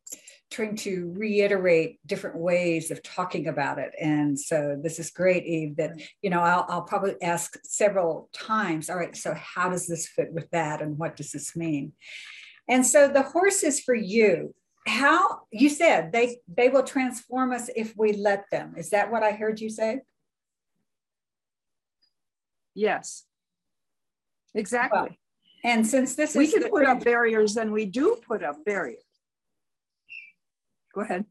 trying 0.53 0.77
to 0.77 1.13
reiterate 1.17 1.99
different 2.07 2.37
ways 2.37 2.91
of 2.91 3.03
talking 3.03 3.49
about 3.49 3.79
it. 3.79 3.93
And 4.01 4.39
so 4.39 4.79
this 4.81 4.99
is 4.99 5.11
great, 5.11 5.45
Eve, 5.45 5.77
that, 5.77 6.01
you 6.21 6.31
know, 6.31 6.41
I'll, 6.41 6.67
I'll 6.69 6.83
probably 6.83 7.21
ask 7.23 7.59
several 7.65 8.29
times, 8.33 8.89
all 8.89 8.97
right, 8.97 9.17
so 9.17 9.35
how 9.35 9.71
does 9.71 9.87
this 9.89 10.07
fit 10.07 10.33
with 10.33 10.49
that? 10.51 10.83
And 10.83 10.99
what 10.99 11.17
does 11.17 11.33
this 11.33 11.57
mean? 11.57 11.93
And 12.69 12.87
so 12.87 13.09
the 13.09 13.23
horse 13.23 13.65
is 13.65 13.81
for 13.81 13.95
you. 13.95 14.55
How 14.87 15.43
you 15.53 15.69
said 15.69 16.11
they 16.13 16.39
they 16.49 16.69
will 16.69 16.83
transform 16.83 17.53
us 17.53 17.71
if 17.77 17.95
we 17.97 18.15
let 18.15 18.51
them. 18.51 18.75
Is 18.77 18.91
that 18.91 19.13
what 19.13 19.23
I 19.23 19.31
heard 19.31 19.61
you 19.61 19.71
say? 19.71 20.01
Yes. 22.75 23.25
Exactly. 24.55 24.99
Well, 24.99 25.09
and 25.65 25.87
since 25.87 26.17
this 26.17 26.35
we 26.35 26.51
can 26.51 26.69
put 26.69 26.85
up 26.85 27.05
barriers, 27.05 27.57
and 27.57 27.73
we 27.73 27.87
do 27.87 28.21
put 28.27 28.43
up 28.43 28.65
barriers. 28.65 29.12
Go 30.95 31.03
ahead. 31.03 31.25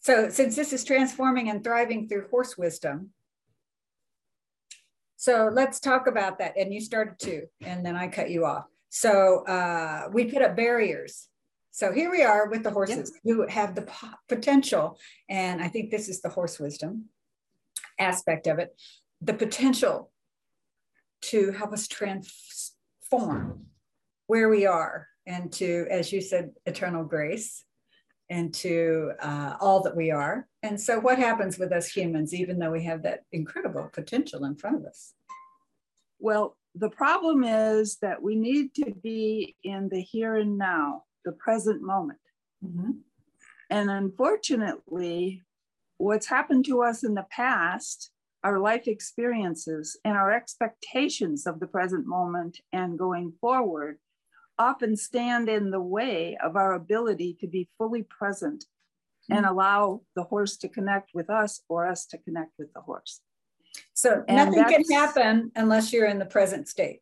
So, 0.00 0.30
since 0.30 0.56
this 0.56 0.72
is 0.72 0.84
transforming 0.84 1.50
and 1.50 1.62
thriving 1.62 2.08
through 2.08 2.28
horse 2.30 2.56
wisdom, 2.56 3.10
so 5.16 5.50
let's 5.52 5.80
talk 5.80 6.06
about 6.06 6.38
that. 6.38 6.56
And 6.56 6.72
you 6.72 6.80
started 6.80 7.18
to, 7.20 7.46
and 7.60 7.84
then 7.84 7.96
I 7.96 8.08
cut 8.08 8.30
you 8.30 8.46
off. 8.46 8.64
So, 8.88 9.44
uh, 9.46 10.08
we 10.12 10.24
put 10.24 10.42
up 10.42 10.56
barriers. 10.56 11.28
So, 11.70 11.92
here 11.92 12.10
we 12.10 12.22
are 12.22 12.48
with 12.48 12.62
the 12.62 12.70
horses 12.70 13.12
yes. 13.12 13.20
who 13.24 13.46
have 13.46 13.74
the 13.74 13.86
potential, 14.28 14.98
and 15.28 15.62
I 15.62 15.68
think 15.68 15.90
this 15.90 16.08
is 16.08 16.20
the 16.22 16.30
horse 16.30 16.58
wisdom 16.58 17.06
aspect 17.98 18.46
of 18.46 18.58
it 18.58 18.74
the 19.20 19.34
potential 19.34 20.10
to 21.20 21.52
help 21.52 21.72
us 21.72 21.86
transform 21.86 23.66
where 24.26 24.48
we 24.48 24.66
are 24.66 25.06
and 25.26 25.52
to, 25.52 25.86
as 25.90 26.12
you 26.12 26.20
said, 26.20 26.50
eternal 26.64 27.04
grace 27.04 27.64
and 28.30 28.54
to 28.54 29.12
uh, 29.20 29.56
all 29.60 29.82
that 29.82 29.96
we 29.96 30.10
are. 30.10 30.46
And 30.62 30.80
so, 30.80 30.98
what 30.98 31.18
happens 31.18 31.58
with 31.58 31.72
us 31.72 31.88
humans, 31.88 32.32
even 32.32 32.58
though 32.58 32.70
we 32.70 32.84
have 32.84 33.02
that 33.02 33.24
incredible 33.32 33.90
potential 33.92 34.44
in 34.44 34.54
front 34.54 34.76
of 34.76 34.86
us? 34.86 35.12
Well, 36.18 36.56
the 36.74 36.90
problem 36.90 37.42
is 37.44 37.96
that 37.96 38.22
we 38.22 38.36
need 38.36 38.72
to 38.74 38.94
be 39.02 39.56
in 39.64 39.88
the 39.88 40.00
here 40.00 40.36
and 40.36 40.56
now, 40.56 41.04
the 41.24 41.32
present 41.32 41.82
moment. 41.82 42.20
Mm-hmm. 42.64 42.92
And 43.68 43.90
unfortunately, 43.90 45.42
what's 45.98 46.28
happened 46.28 46.64
to 46.66 46.82
us 46.82 47.02
in 47.04 47.14
the 47.14 47.26
past 47.30 48.10
our 48.42 48.58
life 48.58 48.88
experiences 48.88 49.98
and 50.04 50.16
our 50.16 50.32
expectations 50.32 51.46
of 51.46 51.60
the 51.60 51.66
present 51.66 52.06
moment 52.06 52.58
and 52.72 52.98
going 52.98 53.32
forward 53.38 53.98
often 54.60 54.94
stand 54.94 55.48
in 55.48 55.70
the 55.70 55.80
way 55.80 56.36
of 56.44 56.54
our 56.54 56.74
ability 56.74 57.36
to 57.40 57.46
be 57.46 57.68
fully 57.78 58.02
present 58.02 58.66
and 59.30 59.44
mm-hmm. 59.44 59.52
allow 59.52 60.02
the 60.14 60.22
horse 60.24 60.58
to 60.58 60.68
connect 60.68 61.10
with 61.14 61.30
us 61.30 61.62
or 61.68 61.86
us 61.86 62.06
to 62.06 62.18
connect 62.18 62.52
with 62.58 62.72
the 62.74 62.80
horse. 62.80 63.20
So 63.94 64.24
and 64.28 64.36
nothing 64.36 64.64
can 64.64 64.84
happen 64.92 65.50
unless 65.56 65.92
you're 65.92 66.06
in 66.06 66.18
the 66.18 66.26
present 66.26 66.68
state. 66.68 67.00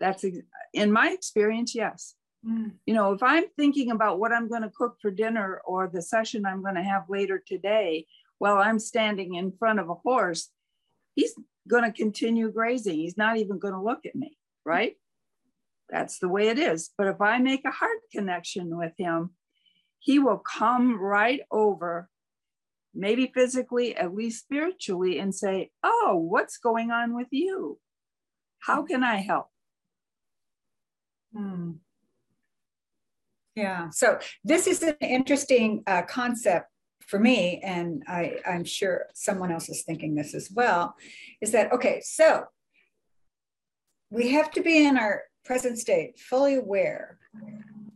That's 0.00 0.24
in 0.72 0.92
my 0.92 1.10
experience, 1.10 1.74
yes. 1.74 2.14
Mm. 2.46 2.72
You 2.86 2.94
know, 2.94 3.12
if 3.12 3.22
I'm 3.22 3.44
thinking 3.56 3.90
about 3.90 4.18
what 4.18 4.32
I'm 4.32 4.48
going 4.48 4.62
to 4.62 4.70
cook 4.70 4.96
for 5.00 5.10
dinner 5.10 5.60
or 5.64 5.90
the 5.92 6.02
session 6.02 6.46
I'm 6.46 6.62
going 6.62 6.76
to 6.76 6.82
have 6.82 7.04
later 7.08 7.42
today 7.44 8.06
while 8.38 8.58
I'm 8.58 8.78
standing 8.78 9.34
in 9.34 9.52
front 9.52 9.80
of 9.80 9.88
a 9.88 9.94
horse, 9.94 10.50
he's 11.14 11.34
going 11.68 11.84
to 11.84 11.92
continue 11.92 12.50
grazing. 12.50 12.98
He's 12.98 13.16
not 13.16 13.36
even 13.36 13.58
going 13.58 13.74
to 13.74 13.82
look 13.82 14.06
at 14.06 14.14
me, 14.14 14.38
right? 14.64 14.96
That's 15.90 16.18
the 16.18 16.28
way 16.28 16.48
it 16.48 16.58
is. 16.58 16.90
But 16.96 17.06
if 17.06 17.20
I 17.20 17.38
make 17.38 17.64
a 17.64 17.70
heart 17.70 17.98
connection 18.12 18.76
with 18.76 18.92
him, 18.98 19.30
he 19.98 20.18
will 20.18 20.38
come 20.38 21.00
right 21.00 21.40
over, 21.50 22.08
maybe 22.94 23.30
physically, 23.34 23.96
at 23.96 24.14
least 24.14 24.44
spiritually, 24.44 25.18
and 25.18 25.34
say, 25.34 25.70
Oh, 25.82 26.16
what's 26.16 26.58
going 26.58 26.90
on 26.90 27.14
with 27.14 27.28
you? 27.30 27.78
How 28.60 28.82
can 28.82 29.02
I 29.02 29.16
help? 29.16 29.48
Hmm. 31.34 31.72
Yeah, 33.54 33.90
so 33.90 34.20
this 34.44 34.68
is 34.68 34.82
an 34.82 34.94
interesting 35.00 35.82
uh, 35.86 36.02
concept 36.02 36.68
for 37.00 37.18
me, 37.18 37.60
and 37.64 38.02
I, 38.06 38.36
I'm 38.46 38.64
sure 38.64 39.06
someone 39.14 39.50
else 39.50 39.68
is 39.68 39.82
thinking 39.82 40.14
this 40.14 40.34
as 40.34 40.50
well, 40.50 40.94
is 41.40 41.50
that, 41.52 41.72
okay, 41.72 42.00
so 42.04 42.44
we 44.10 44.32
have 44.32 44.50
to 44.52 44.62
be 44.62 44.86
in 44.86 44.96
our 44.96 45.22
present 45.44 45.78
state, 45.78 46.18
fully 46.18 46.56
aware 46.56 47.18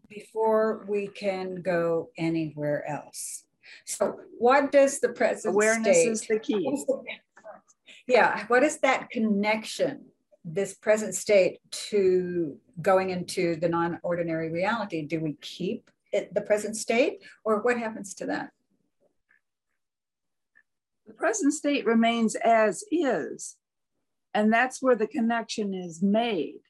before 0.08 0.84
we 0.88 1.08
can 1.08 1.62
go 1.62 2.10
anywhere 2.18 2.86
else. 2.88 3.44
So, 3.84 4.20
what 4.38 4.72
does 4.72 5.00
the 5.00 5.10
present 5.10 5.54
awareness 5.54 5.98
state, 5.98 6.10
is 6.10 6.20
the 6.22 6.38
key? 6.38 6.84
the, 6.86 7.02
yeah, 8.06 8.46
what 8.46 8.62
is 8.62 8.78
that 8.78 9.10
connection, 9.10 10.06
this 10.44 10.74
present 10.74 11.14
state, 11.14 11.60
to 11.70 12.58
going 12.80 13.10
into 13.10 13.56
the 13.56 13.68
non-ordinary 13.68 14.50
reality? 14.50 15.06
Do 15.06 15.20
we 15.20 15.34
keep 15.40 15.90
it 16.12 16.34
the 16.34 16.42
present 16.42 16.76
state, 16.76 17.22
or 17.44 17.62
what 17.62 17.78
happens 17.78 18.14
to 18.14 18.26
that? 18.26 18.50
The 21.06 21.14
present 21.14 21.52
state 21.54 21.86
remains 21.86 22.34
as 22.34 22.84
is, 22.90 23.56
and 24.34 24.52
that's 24.52 24.82
where 24.82 24.96
the 24.96 25.06
connection 25.06 25.72
is 25.74 26.02
made. 26.02 26.60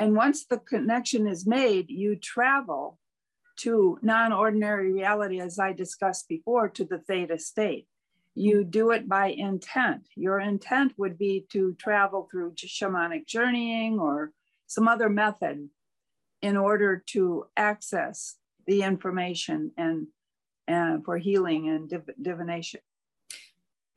And 0.00 0.16
once 0.16 0.46
the 0.46 0.56
connection 0.56 1.26
is 1.26 1.46
made, 1.46 1.90
you 1.90 2.16
travel 2.16 2.98
to 3.58 3.98
non 4.00 4.32
ordinary 4.32 4.90
reality, 4.90 5.40
as 5.40 5.58
I 5.58 5.74
discussed 5.74 6.26
before, 6.26 6.70
to 6.70 6.86
the 6.86 7.00
theta 7.00 7.38
state. 7.38 7.86
You 8.34 8.64
do 8.64 8.92
it 8.92 9.06
by 9.06 9.26
intent. 9.26 10.08
Your 10.16 10.40
intent 10.40 10.94
would 10.96 11.18
be 11.18 11.44
to 11.52 11.74
travel 11.74 12.28
through 12.30 12.54
shamanic 12.54 13.26
journeying 13.26 14.00
or 14.00 14.32
some 14.66 14.88
other 14.88 15.10
method 15.10 15.68
in 16.40 16.56
order 16.56 17.04
to 17.08 17.48
access 17.54 18.36
the 18.66 18.82
information 18.82 19.70
and, 19.76 20.06
and 20.66 21.04
for 21.04 21.18
healing 21.18 21.68
and 21.68 21.90
div- 21.90 22.16
divination. 22.22 22.80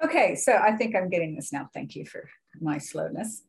Okay, 0.03 0.35
so 0.35 0.51
I 0.51 0.73
think 0.73 0.97
I'm 0.97 1.09
getting 1.09 1.33
this 1.33 1.53
now. 1.53 1.69
Thank 1.73 1.95
you 1.95 2.05
for 2.05 2.29
my 2.59 2.77
slowness. 2.77 3.43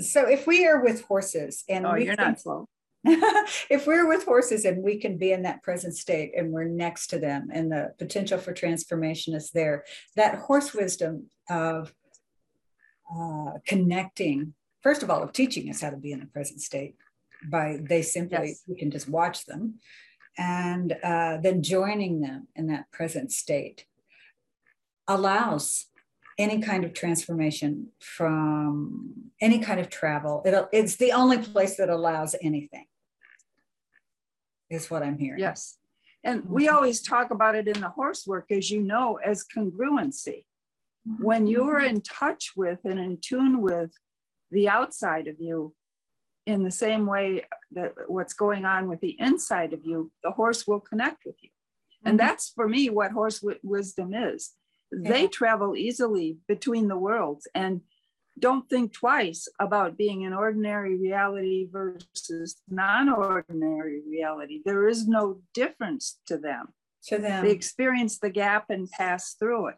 So 0.00 0.28
if 0.28 0.46
we 0.46 0.66
are 0.66 0.82
with 0.82 1.02
horses 1.04 1.64
and 1.68 1.86
oh, 1.86 1.94
we 1.94 2.04
you're 2.04 2.16
think, 2.16 2.28
not 2.28 2.40
slow. 2.40 2.68
if 3.04 3.86
we're 3.86 4.08
with 4.08 4.24
horses 4.24 4.64
and 4.64 4.82
we 4.82 4.98
can 4.98 5.16
be 5.16 5.32
in 5.32 5.42
that 5.42 5.62
present 5.62 5.96
state 5.96 6.32
and 6.36 6.52
we're 6.52 6.64
next 6.64 7.08
to 7.08 7.18
them 7.18 7.48
and 7.52 7.70
the 7.70 7.92
potential 7.98 8.38
for 8.38 8.52
transformation 8.52 9.34
is 9.34 9.50
there, 9.50 9.84
that 10.16 10.36
horse 10.36 10.74
wisdom 10.74 11.30
of 11.48 11.94
uh, 13.14 13.52
connecting, 13.66 14.54
first 14.82 15.02
of 15.02 15.10
all, 15.10 15.22
of 15.22 15.32
teaching 15.32 15.70
us 15.70 15.80
how 15.80 15.90
to 15.90 15.96
be 15.96 16.12
in 16.12 16.20
the 16.20 16.26
present 16.26 16.60
state 16.60 16.96
by 17.48 17.78
they 17.80 18.02
simply, 18.02 18.48
yes. 18.48 18.62
we 18.66 18.76
can 18.76 18.90
just 18.90 19.08
watch 19.08 19.46
them 19.46 19.78
and 20.38 20.96
uh, 21.02 21.38
then 21.38 21.62
joining 21.62 22.20
them 22.20 22.48
in 22.54 22.66
that 22.66 22.90
present 22.90 23.32
state 23.32 23.86
allows 25.08 25.86
any 26.38 26.60
kind 26.60 26.84
of 26.84 26.92
transformation 26.92 27.88
from 28.00 29.30
any 29.40 29.58
kind 29.58 29.80
of 29.80 29.88
travel. 29.88 30.42
It, 30.44 30.68
it's 30.72 30.96
the 30.96 31.12
only 31.12 31.38
place 31.38 31.76
that 31.76 31.88
allows 31.88 32.34
anything, 32.42 32.86
is 34.68 34.90
what 34.90 35.02
I'm 35.02 35.18
hearing. 35.18 35.40
Yes. 35.40 35.78
And 36.22 36.44
we 36.48 36.68
always 36.68 37.00
talk 37.02 37.30
about 37.30 37.54
it 37.54 37.68
in 37.68 37.80
the 37.80 37.88
horse 37.88 38.26
work, 38.26 38.50
as 38.50 38.70
you 38.70 38.82
know, 38.82 39.18
as 39.24 39.44
congruency. 39.44 40.44
When 41.20 41.42
mm-hmm. 41.42 41.52
you're 41.52 41.80
in 41.80 42.00
touch 42.00 42.52
with 42.56 42.80
and 42.84 42.98
in 42.98 43.18
tune 43.20 43.62
with 43.62 43.92
the 44.50 44.68
outside 44.68 45.28
of 45.28 45.36
you, 45.38 45.72
in 46.46 46.62
the 46.62 46.70
same 46.70 47.06
way 47.06 47.44
that 47.72 47.92
what's 48.08 48.34
going 48.34 48.64
on 48.64 48.88
with 48.88 49.00
the 49.00 49.16
inside 49.18 49.72
of 49.72 49.84
you, 49.84 50.10
the 50.22 50.32
horse 50.32 50.66
will 50.66 50.80
connect 50.80 51.24
with 51.24 51.36
you. 51.42 51.50
And 52.04 52.18
mm-hmm. 52.18 52.26
that's 52.26 52.50
for 52.50 52.68
me 52.68 52.90
what 52.90 53.12
horse 53.12 53.40
w- 53.40 53.58
wisdom 53.62 54.14
is 54.14 54.52
they 54.92 55.26
travel 55.26 55.76
easily 55.76 56.38
between 56.46 56.88
the 56.88 56.96
worlds 56.96 57.46
and 57.54 57.80
don't 58.38 58.68
think 58.68 58.92
twice 58.92 59.48
about 59.58 59.96
being 59.96 60.24
an 60.24 60.34
ordinary 60.34 60.98
reality 60.98 61.68
versus 61.70 62.56
non-ordinary 62.68 64.02
reality. 64.06 64.60
There 64.64 64.88
is 64.88 65.08
no 65.08 65.40
difference 65.54 66.18
to 66.26 66.36
them. 66.36 66.68
To 67.08 67.18
them. 67.18 67.44
They 67.44 67.52
experience 67.52 68.18
the 68.18 68.30
gap 68.30 68.66
and 68.68 68.90
pass 68.90 69.34
through 69.34 69.68
it. 69.68 69.76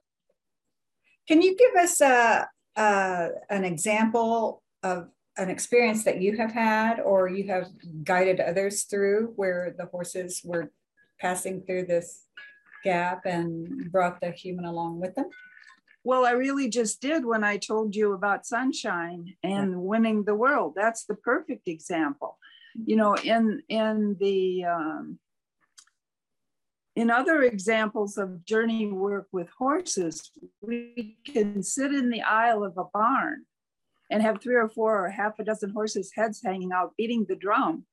Can 1.28 1.42
you 1.42 1.56
give 1.56 1.76
us 1.76 2.00
a, 2.00 2.48
a 2.76 3.28
an 3.50 3.64
example 3.64 4.62
of 4.82 5.08
an 5.36 5.50
experience 5.50 6.04
that 6.04 6.20
you 6.20 6.36
have 6.36 6.52
had 6.52 7.00
or 7.00 7.28
you 7.28 7.46
have 7.46 7.68
guided 8.02 8.40
others 8.40 8.84
through 8.84 9.34
where 9.36 9.74
the 9.78 9.86
horses 9.86 10.40
were 10.44 10.72
passing 11.20 11.62
through 11.62 11.84
this 11.84 12.24
gap 12.84 13.22
and 13.24 13.90
brought 13.90 14.20
the 14.20 14.30
human 14.30 14.64
along 14.64 15.00
with 15.00 15.14
them? 15.14 15.28
Well, 16.04 16.24
I 16.24 16.30
really 16.30 16.68
just 16.68 17.00
did 17.00 17.24
when 17.24 17.44
I 17.44 17.58
told 17.58 17.94
you 17.94 18.12
about 18.12 18.46
sunshine 18.46 19.34
and 19.42 19.72
yeah. 19.72 19.76
winning 19.76 20.24
the 20.24 20.34
world. 20.34 20.74
That's 20.76 21.04
the 21.04 21.16
perfect 21.16 21.68
example. 21.68 22.38
You 22.86 22.96
know, 22.96 23.14
in 23.16 23.62
in 23.68 24.16
the 24.20 24.64
um, 24.64 25.18
in 26.96 27.10
other 27.10 27.42
examples 27.42 28.16
of 28.16 28.44
journey 28.44 28.90
work 28.90 29.28
with 29.32 29.48
horses, 29.58 30.30
we 30.60 31.18
can 31.26 31.62
sit 31.62 31.92
in 31.92 32.10
the 32.10 32.22
aisle 32.22 32.64
of 32.64 32.78
a 32.78 32.84
barn 32.92 33.44
and 34.10 34.22
have 34.22 34.40
three 34.40 34.56
or 34.56 34.68
four 34.68 35.04
or 35.04 35.10
half 35.10 35.38
a 35.38 35.44
dozen 35.44 35.70
horses' 35.70 36.12
heads 36.14 36.40
hanging 36.42 36.72
out, 36.72 36.94
beating 36.96 37.26
the 37.28 37.36
drum 37.36 37.84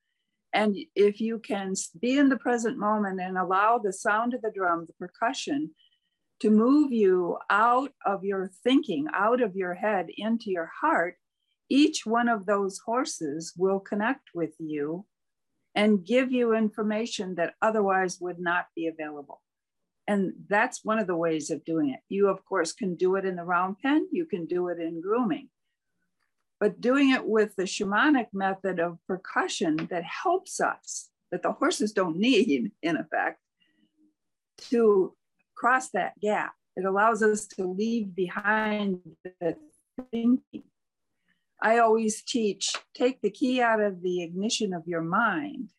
and 0.56 0.74
if 0.94 1.20
you 1.20 1.38
can 1.38 1.74
be 2.00 2.16
in 2.16 2.30
the 2.30 2.38
present 2.38 2.78
moment 2.78 3.20
and 3.20 3.36
allow 3.36 3.76
the 3.76 3.92
sound 3.92 4.32
of 4.32 4.40
the 4.40 4.50
drum, 4.50 4.86
the 4.86 4.94
percussion, 4.94 5.72
to 6.40 6.50
move 6.50 6.92
you 6.92 7.36
out 7.50 7.92
of 8.06 8.24
your 8.24 8.50
thinking, 8.64 9.06
out 9.12 9.42
of 9.42 9.54
your 9.54 9.74
head 9.74 10.06
into 10.16 10.50
your 10.50 10.70
heart, 10.80 11.16
each 11.68 12.06
one 12.06 12.30
of 12.30 12.46
those 12.46 12.78
horses 12.86 13.52
will 13.54 13.80
connect 13.80 14.30
with 14.34 14.54
you 14.58 15.04
and 15.74 16.06
give 16.06 16.32
you 16.32 16.54
information 16.54 17.34
that 17.34 17.52
otherwise 17.60 18.16
would 18.18 18.38
not 18.38 18.64
be 18.74 18.86
available. 18.86 19.42
And 20.08 20.32
that's 20.48 20.82
one 20.82 20.98
of 20.98 21.06
the 21.06 21.16
ways 21.16 21.50
of 21.50 21.66
doing 21.66 21.90
it. 21.90 22.00
You, 22.08 22.28
of 22.28 22.42
course, 22.46 22.72
can 22.72 22.94
do 22.94 23.16
it 23.16 23.26
in 23.26 23.36
the 23.36 23.44
round 23.44 23.76
pen, 23.80 24.08
you 24.10 24.24
can 24.24 24.46
do 24.46 24.68
it 24.68 24.80
in 24.80 25.02
grooming 25.02 25.50
but 26.60 26.80
doing 26.80 27.10
it 27.10 27.26
with 27.26 27.54
the 27.56 27.64
shamanic 27.64 28.26
method 28.32 28.80
of 28.80 28.98
percussion 29.06 29.88
that 29.90 30.04
helps 30.04 30.60
us, 30.60 31.10
that 31.30 31.42
the 31.42 31.52
horses 31.52 31.92
don't 31.92 32.16
need, 32.16 32.72
in 32.82 32.96
effect, 32.96 33.40
to 34.70 35.14
cross 35.54 35.90
that 35.90 36.18
gap. 36.20 36.52
It 36.76 36.84
allows 36.84 37.22
us 37.22 37.46
to 37.48 37.66
leave 37.66 38.14
behind 38.14 39.00
the 39.24 39.56
thinking. 40.10 40.64
I 41.60 41.78
always 41.78 42.22
teach 42.22 42.74
take 42.94 43.20
the 43.22 43.30
key 43.30 43.62
out 43.62 43.80
of 43.80 44.02
the 44.02 44.22
ignition 44.22 44.74
of 44.74 44.82
your 44.86 45.00
mind. 45.00 45.70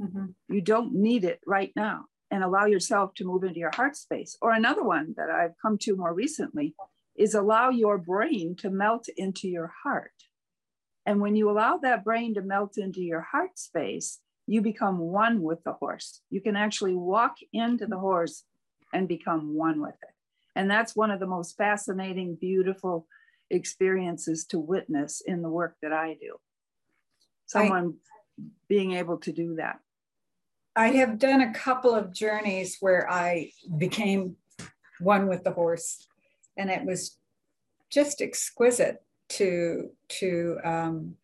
Mm-hmm. 0.00 0.26
You 0.48 0.60
don't 0.60 0.94
need 0.94 1.24
it 1.24 1.40
right 1.46 1.72
now 1.76 2.06
and 2.30 2.42
allow 2.42 2.66
yourself 2.66 3.14
to 3.14 3.24
move 3.24 3.44
into 3.44 3.60
your 3.60 3.70
heart 3.74 3.96
space. 3.96 4.36
Or 4.42 4.52
another 4.52 4.82
one 4.82 5.14
that 5.16 5.30
I've 5.30 5.54
come 5.62 5.78
to 5.78 5.96
more 5.96 6.12
recently 6.12 6.74
is 7.16 7.34
allow 7.34 7.70
your 7.70 7.98
brain 7.98 8.56
to 8.56 8.70
melt 8.70 9.08
into 9.16 9.48
your 9.48 9.72
heart. 9.82 10.12
And 11.06 11.20
when 11.20 11.36
you 11.36 11.50
allow 11.50 11.76
that 11.78 12.04
brain 12.04 12.34
to 12.34 12.42
melt 12.42 12.78
into 12.78 13.00
your 13.00 13.20
heart 13.20 13.58
space, 13.58 14.20
you 14.46 14.60
become 14.60 14.98
one 14.98 15.42
with 15.42 15.62
the 15.64 15.74
horse. 15.74 16.20
You 16.30 16.40
can 16.40 16.56
actually 16.56 16.94
walk 16.94 17.36
into 17.52 17.86
the 17.86 17.98
horse 17.98 18.44
and 18.92 19.08
become 19.08 19.54
one 19.54 19.80
with 19.80 19.94
it. 20.02 20.14
And 20.56 20.70
that's 20.70 20.96
one 20.96 21.10
of 21.10 21.20
the 21.20 21.26
most 21.26 21.56
fascinating, 21.56 22.36
beautiful 22.40 23.06
experiences 23.50 24.44
to 24.46 24.58
witness 24.58 25.22
in 25.24 25.42
the 25.42 25.48
work 25.48 25.76
that 25.82 25.92
I 25.92 26.16
do. 26.20 26.36
Someone 27.46 27.94
I, 28.38 28.42
being 28.68 28.92
able 28.92 29.18
to 29.18 29.32
do 29.32 29.56
that. 29.56 29.80
I 30.76 30.88
have 30.88 31.18
done 31.18 31.40
a 31.40 31.52
couple 31.52 31.94
of 31.94 32.12
journeys 32.12 32.78
where 32.80 33.10
I 33.10 33.50
became 33.78 34.36
one 35.00 35.28
with 35.28 35.44
the 35.44 35.52
horse 35.52 36.06
and 36.56 36.70
it 36.70 36.84
was 36.84 37.18
just 37.90 38.20
exquisite 38.20 39.02
to 39.28 39.90
to 40.08 40.58
um, 40.64 41.16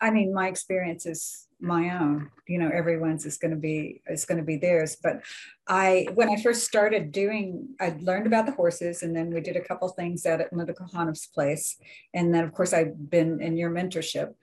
I 0.00 0.10
mean, 0.10 0.32
my 0.32 0.48
experience 0.48 1.06
is 1.06 1.46
my 1.60 1.98
own. 1.98 2.30
You 2.46 2.58
know, 2.58 2.70
everyone's 2.72 3.26
is 3.26 3.36
going 3.36 3.50
to 3.50 3.56
be 3.56 4.00
is 4.08 4.24
going 4.24 4.38
to 4.38 4.44
be 4.44 4.56
theirs. 4.56 4.96
But 5.02 5.22
I, 5.66 6.06
when 6.14 6.28
I 6.28 6.40
first 6.40 6.64
started 6.64 7.10
doing, 7.10 7.70
I 7.80 7.96
learned 8.00 8.26
about 8.26 8.46
the 8.46 8.52
horses, 8.52 9.02
and 9.02 9.14
then 9.14 9.32
we 9.32 9.40
did 9.40 9.56
a 9.56 9.64
couple 9.64 9.88
things 9.88 10.24
at 10.24 10.52
Linda 10.52 10.72
Kohanov's 10.72 11.26
place, 11.26 11.76
and 12.14 12.32
then 12.32 12.44
of 12.44 12.52
course 12.52 12.72
I've 12.72 13.10
been 13.10 13.40
in 13.40 13.56
your 13.56 13.70
mentorship, 13.70 14.34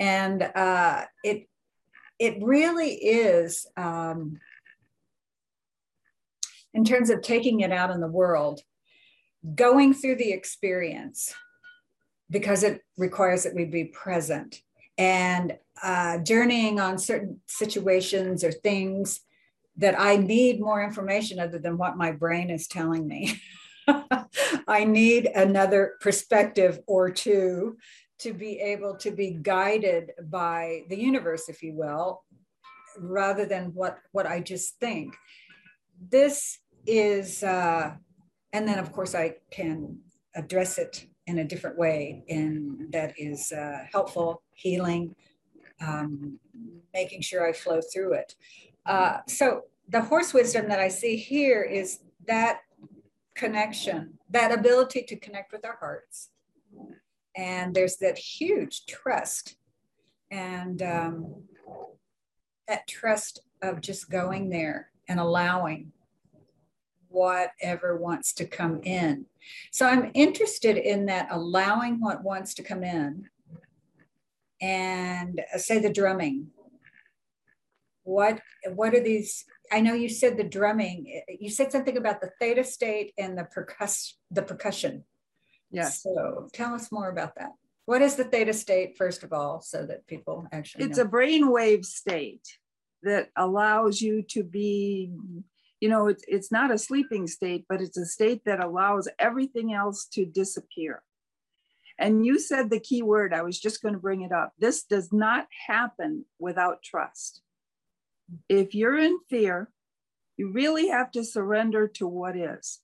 and 0.00 0.42
uh, 0.42 1.04
it 1.22 1.48
it 2.18 2.42
really 2.42 2.94
is. 2.94 3.66
Um, 3.76 4.40
in 6.72 6.84
terms 6.84 7.08
of 7.08 7.22
taking 7.22 7.60
it 7.60 7.72
out 7.72 7.90
in 7.90 8.00
the 8.00 8.06
world, 8.06 8.60
going 9.54 9.94
through 9.94 10.16
the 10.16 10.32
experience, 10.32 11.34
because 12.30 12.62
it 12.62 12.82
requires 12.96 13.44
that 13.44 13.54
we 13.54 13.64
be 13.64 13.84
present 13.84 14.62
and 14.98 15.56
uh, 15.82 16.18
journeying 16.18 16.80
on 16.80 16.98
certain 16.98 17.40
situations 17.46 18.42
or 18.42 18.50
things 18.50 19.20
that 19.76 19.98
I 19.98 20.16
need 20.16 20.60
more 20.60 20.82
information 20.82 21.38
other 21.38 21.58
than 21.58 21.76
what 21.76 21.96
my 21.96 22.12
brain 22.12 22.50
is 22.50 22.66
telling 22.66 23.06
me. 23.06 23.40
I 24.68 24.84
need 24.84 25.26
another 25.26 25.94
perspective 26.00 26.80
or 26.86 27.10
two 27.10 27.76
to 28.20 28.32
be 28.32 28.58
able 28.58 28.96
to 28.96 29.10
be 29.10 29.30
guided 29.30 30.12
by 30.24 30.84
the 30.88 30.98
universe, 30.98 31.48
if 31.48 31.62
you 31.62 31.74
will, 31.74 32.24
rather 32.98 33.44
than 33.44 33.74
what, 33.74 33.98
what 34.12 34.26
I 34.26 34.40
just 34.40 34.80
think. 34.80 35.14
This 36.00 36.58
is, 36.86 37.42
uh, 37.42 37.94
and 38.52 38.66
then 38.66 38.78
of 38.78 38.92
course 38.92 39.14
I 39.14 39.36
can 39.50 39.98
address 40.34 40.78
it 40.78 41.06
in 41.26 41.38
a 41.38 41.44
different 41.44 41.78
way 41.78 42.24
and 42.28 42.92
that 42.92 43.14
is 43.18 43.52
uh, 43.52 43.84
helpful, 43.92 44.42
healing, 44.52 45.14
um, 45.80 46.38
making 46.94 47.20
sure 47.20 47.46
I 47.46 47.52
flow 47.52 47.80
through 47.80 48.14
it. 48.14 48.34
Uh, 48.84 49.18
so 49.26 49.62
the 49.88 50.00
horse 50.00 50.32
wisdom 50.32 50.68
that 50.68 50.80
I 50.80 50.88
see 50.88 51.16
here 51.16 51.62
is 51.62 52.00
that 52.26 52.60
connection, 53.34 54.14
that 54.30 54.52
ability 54.52 55.02
to 55.02 55.16
connect 55.16 55.52
with 55.52 55.64
our 55.64 55.76
hearts. 55.78 56.30
And 57.36 57.74
there's 57.74 57.96
that 57.98 58.16
huge 58.16 58.86
trust 58.86 59.56
and 60.30 60.80
um, 60.82 61.42
that 62.66 62.86
trust 62.88 63.40
of 63.62 63.80
just 63.80 64.10
going 64.10 64.48
there 64.48 64.90
and 65.08 65.20
allowing 65.20 65.92
whatever 67.16 67.96
wants 67.96 68.34
to 68.34 68.44
come 68.44 68.78
in. 68.82 69.24
So 69.72 69.86
I'm 69.86 70.10
interested 70.12 70.76
in 70.76 71.06
that 71.06 71.28
allowing 71.30 71.98
what 71.98 72.22
wants 72.22 72.52
to 72.54 72.62
come 72.62 72.84
in 72.84 73.30
and 74.60 75.40
uh, 75.54 75.56
say 75.56 75.78
the 75.78 75.92
drumming. 75.92 76.48
What 78.02 78.40
what 78.74 78.94
are 78.94 79.00
these 79.02 79.46
I 79.72 79.80
know 79.80 79.94
you 79.94 80.08
said 80.08 80.36
the 80.36 80.44
drumming. 80.44 81.22
You 81.40 81.50
said 81.50 81.72
something 81.72 81.96
about 81.96 82.20
the 82.20 82.30
theta 82.38 82.62
state 82.62 83.12
and 83.16 83.36
the 83.36 83.44
percuss 83.44 84.12
the 84.30 84.42
percussion. 84.42 85.04
Yes. 85.70 86.02
So 86.02 86.48
tell 86.52 86.74
us 86.74 86.92
more 86.92 87.08
about 87.08 87.34
that. 87.36 87.52
What 87.86 88.02
is 88.02 88.16
the 88.16 88.24
theta 88.24 88.52
state, 88.52 88.96
first 88.98 89.22
of 89.22 89.32
all, 89.32 89.60
so 89.60 89.86
that 89.86 90.06
people 90.06 90.46
actually 90.52 90.84
It's 90.84 90.98
know? 90.98 91.04
a 91.04 91.08
brainwave 91.08 91.84
state 91.84 92.46
that 93.02 93.30
allows 93.36 94.00
you 94.00 94.22
to 94.22 94.42
be, 94.44 95.12
you 95.80 95.88
know, 95.88 96.08
it's 96.08 96.24
it's 96.26 96.52
not 96.52 96.70
a 96.70 96.78
sleeping 96.78 97.26
state, 97.26 97.66
but 97.68 97.80
it's 97.80 97.98
a 97.98 98.06
state 98.06 98.42
that 98.46 98.62
allows 98.62 99.08
everything 99.18 99.72
else 99.72 100.06
to 100.12 100.24
disappear. 100.24 101.02
And 101.98 102.26
you 102.26 102.38
said 102.38 102.68
the 102.68 102.80
key 102.80 103.02
word, 103.02 103.32
I 103.32 103.42
was 103.42 103.58
just 103.58 103.82
going 103.82 103.94
to 103.94 104.00
bring 104.00 104.22
it 104.22 104.32
up. 104.32 104.52
This 104.58 104.84
does 104.84 105.12
not 105.12 105.46
happen 105.66 106.26
without 106.38 106.82
trust 106.82 107.40
if 108.48 108.74
you're 108.74 108.98
in 108.98 109.18
fear, 109.28 109.70
you 110.36 110.52
really 110.52 110.88
have 110.88 111.10
to 111.12 111.24
surrender 111.24 111.88
to 111.88 112.06
what 112.06 112.36
is. 112.36 112.80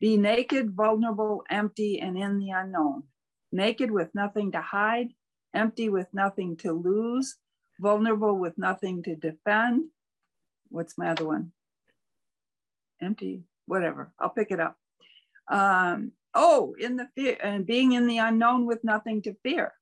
Be 0.00 0.16
naked, 0.16 0.72
vulnerable, 0.72 1.42
empty, 1.50 2.00
and 2.00 2.18
in 2.18 2.38
the 2.38 2.50
unknown. 2.50 3.04
Naked 3.50 3.90
with 3.90 4.14
nothing 4.14 4.52
to 4.52 4.60
hide, 4.60 5.08
empty 5.54 5.88
with 5.88 6.08
nothing 6.12 6.56
to 6.58 6.72
lose, 6.72 7.36
vulnerable 7.80 8.38
with 8.38 8.58
nothing 8.58 9.02
to 9.04 9.16
defend. 9.16 9.86
What's 10.68 10.98
my 10.98 11.10
other 11.10 11.26
one? 11.26 11.52
Empty, 13.00 13.42
whatever. 13.66 14.12
I'll 14.18 14.30
pick 14.30 14.50
it 14.50 14.60
up. 14.60 14.76
Um, 15.48 16.12
oh, 16.34 16.74
in 16.78 16.96
the 16.96 17.08
fear 17.14 17.36
and 17.42 17.66
being 17.66 17.92
in 17.92 18.06
the 18.06 18.18
unknown 18.18 18.66
with 18.66 18.84
nothing 18.84 19.22
to 19.22 19.36
fear. 19.42 19.72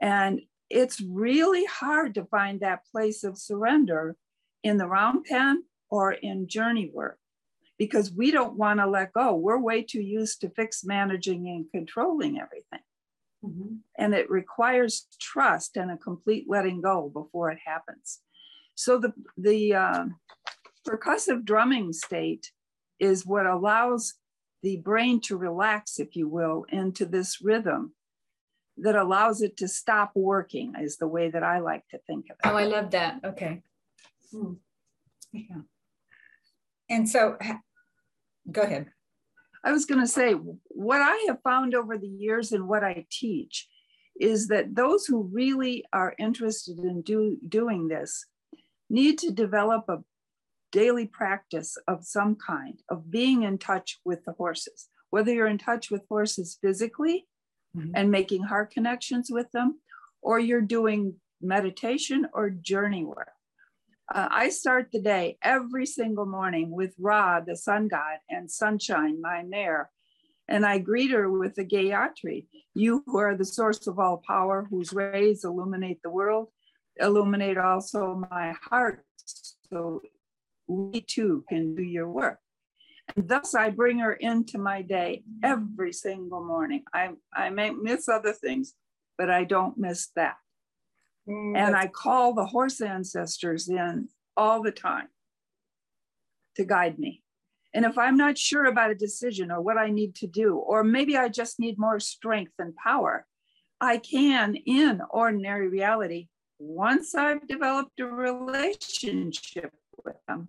And 0.00 0.40
it's 0.70 1.00
really 1.00 1.64
hard 1.64 2.14
to 2.14 2.24
find 2.26 2.60
that 2.60 2.84
place 2.92 3.24
of 3.24 3.38
surrender 3.38 4.16
in 4.62 4.76
the 4.76 4.86
round 4.86 5.24
pen 5.24 5.64
or 5.90 6.12
in 6.12 6.48
journey 6.48 6.90
work 6.92 7.18
because 7.78 8.12
we 8.12 8.30
don't 8.30 8.56
want 8.56 8.80
to 8.80 8.86
let 8.86 9.12
go. 9.12 9.34
We're 9.34 9.58
way 9.58 9.82
too 9.82 10.02
used 10.02 10.40
to 10.40 10.50
fix 10.50 10.84
managing 10.84 11.48
and 11.48 11.70
controlling 11.70 12.38
everything. 12.38 12.80
Mm-hmm. 13.44 13.76
And 13.96 14.14
it 14.14 14.28
requires 14.28 15.06
trust 15.20 15.76
and 15.76 15.90
a 15.90 15.96
complete 15.96 16.46
letting 16.48 16.80
go 16.80 17.08
before 17.12 17.50
it 17.50 17.58
happens. 17.64 18.18
So 18.74 18.98
the, 18.98 19.12
the 19.36 19.74
uh, 19.74 20.04
percussive 20.86 21.44
drumming 21.44 21.92
state 21.92 22.50
is 22.98 23.26
what 23.26 23.46
allows 23.46 24.14
the 24.62 24.76
brain 24.78 25.20
to 25.20 25.36
relax, 25.36 25.98
if 25.98 26.16
you 26.16 26.28
will, 26.28 26.64
into 26.70 27.06
this 27.06 27.40
rhythm 27.40 27.94
that 28.76 28.96
allows 28.96 29.42
it 29.42 29.56
to 29.56 29.68
stop 29.68 30.12
working 30.14 30.74
is 30.80 30.96
the 30.96 31.08
way 31.08 31.30
that 31.30 31.42
I 31.42 31.58
like 31.58 31.86
to 31.88 31.98
think 32.06 32.26
of 32.30 32.36
it. 32.42 32.48
Oh, 32.48 32.56
I 32.56 32.64
love 32.64 32.90
that. 32.92 33.20
Okay. 33.24 33.62
Hmm. 34.30 34.54
Yeah. 35.32 35.62
And 36.88 37.08
so 37.08 37.36
go 38.50 38.62
ahead. 38.62 38.90
I 39.64 39.72
was 39.72 39.84
going 39.84 40.00
to 40.00 40.06
say, 40.06 40.32
what 40.32 41.02
I 41.02 41.26
have 41.26 41.42
found 41.42 41.74
over 41.74 41.98
the 41.98 42.08
years 42.08 42.52
and 42.52 42.68
what 42.68 42.84
I 42.84 43.06
teach 43.10 43.68
is 44.20 44.48
that 44.48 44.74
those 44.74 45.06
who 45.06 45.28
really 45.32 45.84
are 45.92 46.14
interested 46.18 46.78
in 46.78 47.02
do, 47.02 47.36
doing 47.48 47.88
this 47.88 48.26
need 48.88 49.18
to 49.18 49.30
develop 49.30 49.84
a 49.88 49.98
daily 50.72 51.06
practice 51.06 51.76
of 51.86 52.04
some 52.04 52.36
kind 52.36 52.80
of 52.90 53.10
being 53.10 53.42
in 53.42 53.58
touch 53.58 53.98
with 54.04 54.24
the 54.24 54.32
horses, 54.32 54.88
whether 55.10 55.32
you're 55.32 55.46
in 55.46 55.58
touch 55.58 55.90
with 55.90 56.02
horses 56.08 56.58
physically 56.60 57.26
mm-hmm. 57.76 57.90
and 57.94 58.10
making 58.10 58.42
heart 58.42 58.70
connections 58.70 59.28
with 59.30 59.50
them, 59.52 59.80
or 60.22 60.38
you're 60.38 60.60
doing 60.60 61.14
meditation 61.40 62.26
or 62.32 62.50
journey 62.50 63.04
work. 63.04 63.30
Uh, 64.12 64.28
I 64.30 64.48
start 64.48 64.88
the 64.90 65.00
day 65.00 65.36
every 65.42 65.84
single 65.84 66.26
morning 66.26 66.70
with 66.70 66.94
Ra, 66.98 67.40
the 67.40 67.56
sun 67.56 67.88
god, 67.88 68.18
and 68.30 68.50
Sunshine, 68.50 69.20
my 69.20 69.42
mare. 69.42 69.90
And 70.48 70.64
I 70.64 70.78
greet 70.78 71.10
her 71.10 71.30
with 71.30 71.56
the 71.56 71.64
Gayatri, 71.64 72.46
you 72.74 73.02
who 73.04 73.18
are 73.18 73.36
the 73.36 73.44
source 73.44 73.86
of 73.86 73.98
all 73.98 74.22
power, 74.26 74.66
whose 74.70 74.94
rays 74.94 75.44
illuminate 75.44 76.00
the 76.02 76.08
world, 76.08 76.48
illuminate 76.96 77.58
also 77.58 78.24
my 78.30 78.54
heart, 78.62 79.04
so 79.70 80.00
we 80.68 81.00
too 81.00 81.44
can 81.48 81.74
do 81.74 81.82
your 81.82 82.08
work. 82.08 82.38
And 83.16 83.28
thus 83.28 83.54
I 83.54 83.70
bring 83.70 83.98
her 84.00 84.12
into 84.12 84.58
my 84.58 84.82
day 84.82 85.22
every 85.42 85.92
single 85.92 86.44
morning. 86.44 86.84
I, 86.92 87.10
I 87.34 87.50
may 87.50 87.70
miss 87.70 88.08
other 88.08 88.32
things, 88.32 88.74
but 89.16 89.30
I 89.30 89.44
don't 89.44 89.78
miss 89.78 90.08
that. 90.14 90.36
Mm, 91.28 91.56
and 91.56 91.76
I 91.76 91.86
call 91.86 92.34
the 92.34 92.46
horse 92.46 92.80
ancestors 92.80 93.68
in 93.68 94.08
all 94.36 94.62
the 94.62 94.70
time 94.70 95.08
to 96.56 96.64
guide 96.64 96.98
me. 96.98 97.22
And 97.74 97.84
if 97.84 97.98
I'm 97.98 98.16
not 98.16 98.38
sure 98.38 98.64
about 98.64 98.90
a 98.90 98.94
decision 98.94 99.50
or 99.50 99.60
what 99.60 99.78
I 99.78 99.90
need 99.90 100.14
to 100.16 100.26
do, 100.26 100.56
or 100.56 100.84
maybe 100.84 101.16
I 101.16 101.28
just 101.28 101.60
need 101.60 101.78
more 101.78 102.00
strength 102.00 102.52
and 102.58 102.74
power, 102.76 103.26
I 103.80 103.98
can, 103.98 104.56
in 104.56 105.00
ordinary 105.10 105.68
reality, 105.68 106.28
once 106.58 107.14
I've 107.14 107.46
developed 107.46 108.00
a 108.00 108.06
relationship 108.06 109.72
with 110.04 110.16
them, 110.26 110.48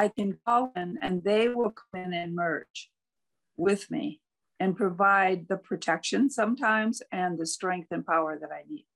I 0.00 0.08
can 0.08 0.38
call 0.46 0.72
in 0.76 0.98
and 1.02 1.22
they 1.22 1.48
will 1.48 1.72
come 1.72 2.02
in 2.02 2.14
and 2.14 2.34
merge 2.34 2.90
with 3.58 3.90
me 3.90 4.22
and 4.58 4.74
provide 4.74 5.46
the 5.46 5.58
protection 5.58 6.30
sometimes 6.30 7.02
and 7.12 7.38
the 7.38 7.44
strength 7.44 7.88
and 7.90 8.06
power 8.06 8.38
that 8.40 8.50
I 8.50 8.62
need. 8.66 8.86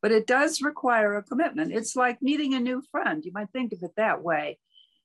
But 0.00 0.12
it 0.12 0.24
does 0.24 0.62
require 0.62 1.16
a 1.16 1.22
commitment. 1.24 1.72
It's 1.72 1.96
like 1.96 2.22
meeting 2.22 2.54
a 2.54 2.60
new 2.60 2.80
friend. 2.92 3.24
You 3.24 3.32
might 3.34 3.50
think 3.50 3.72
of 3.72 3.82
it 3.82 3.90
that 3.96 4.22
way. 4.22 4.60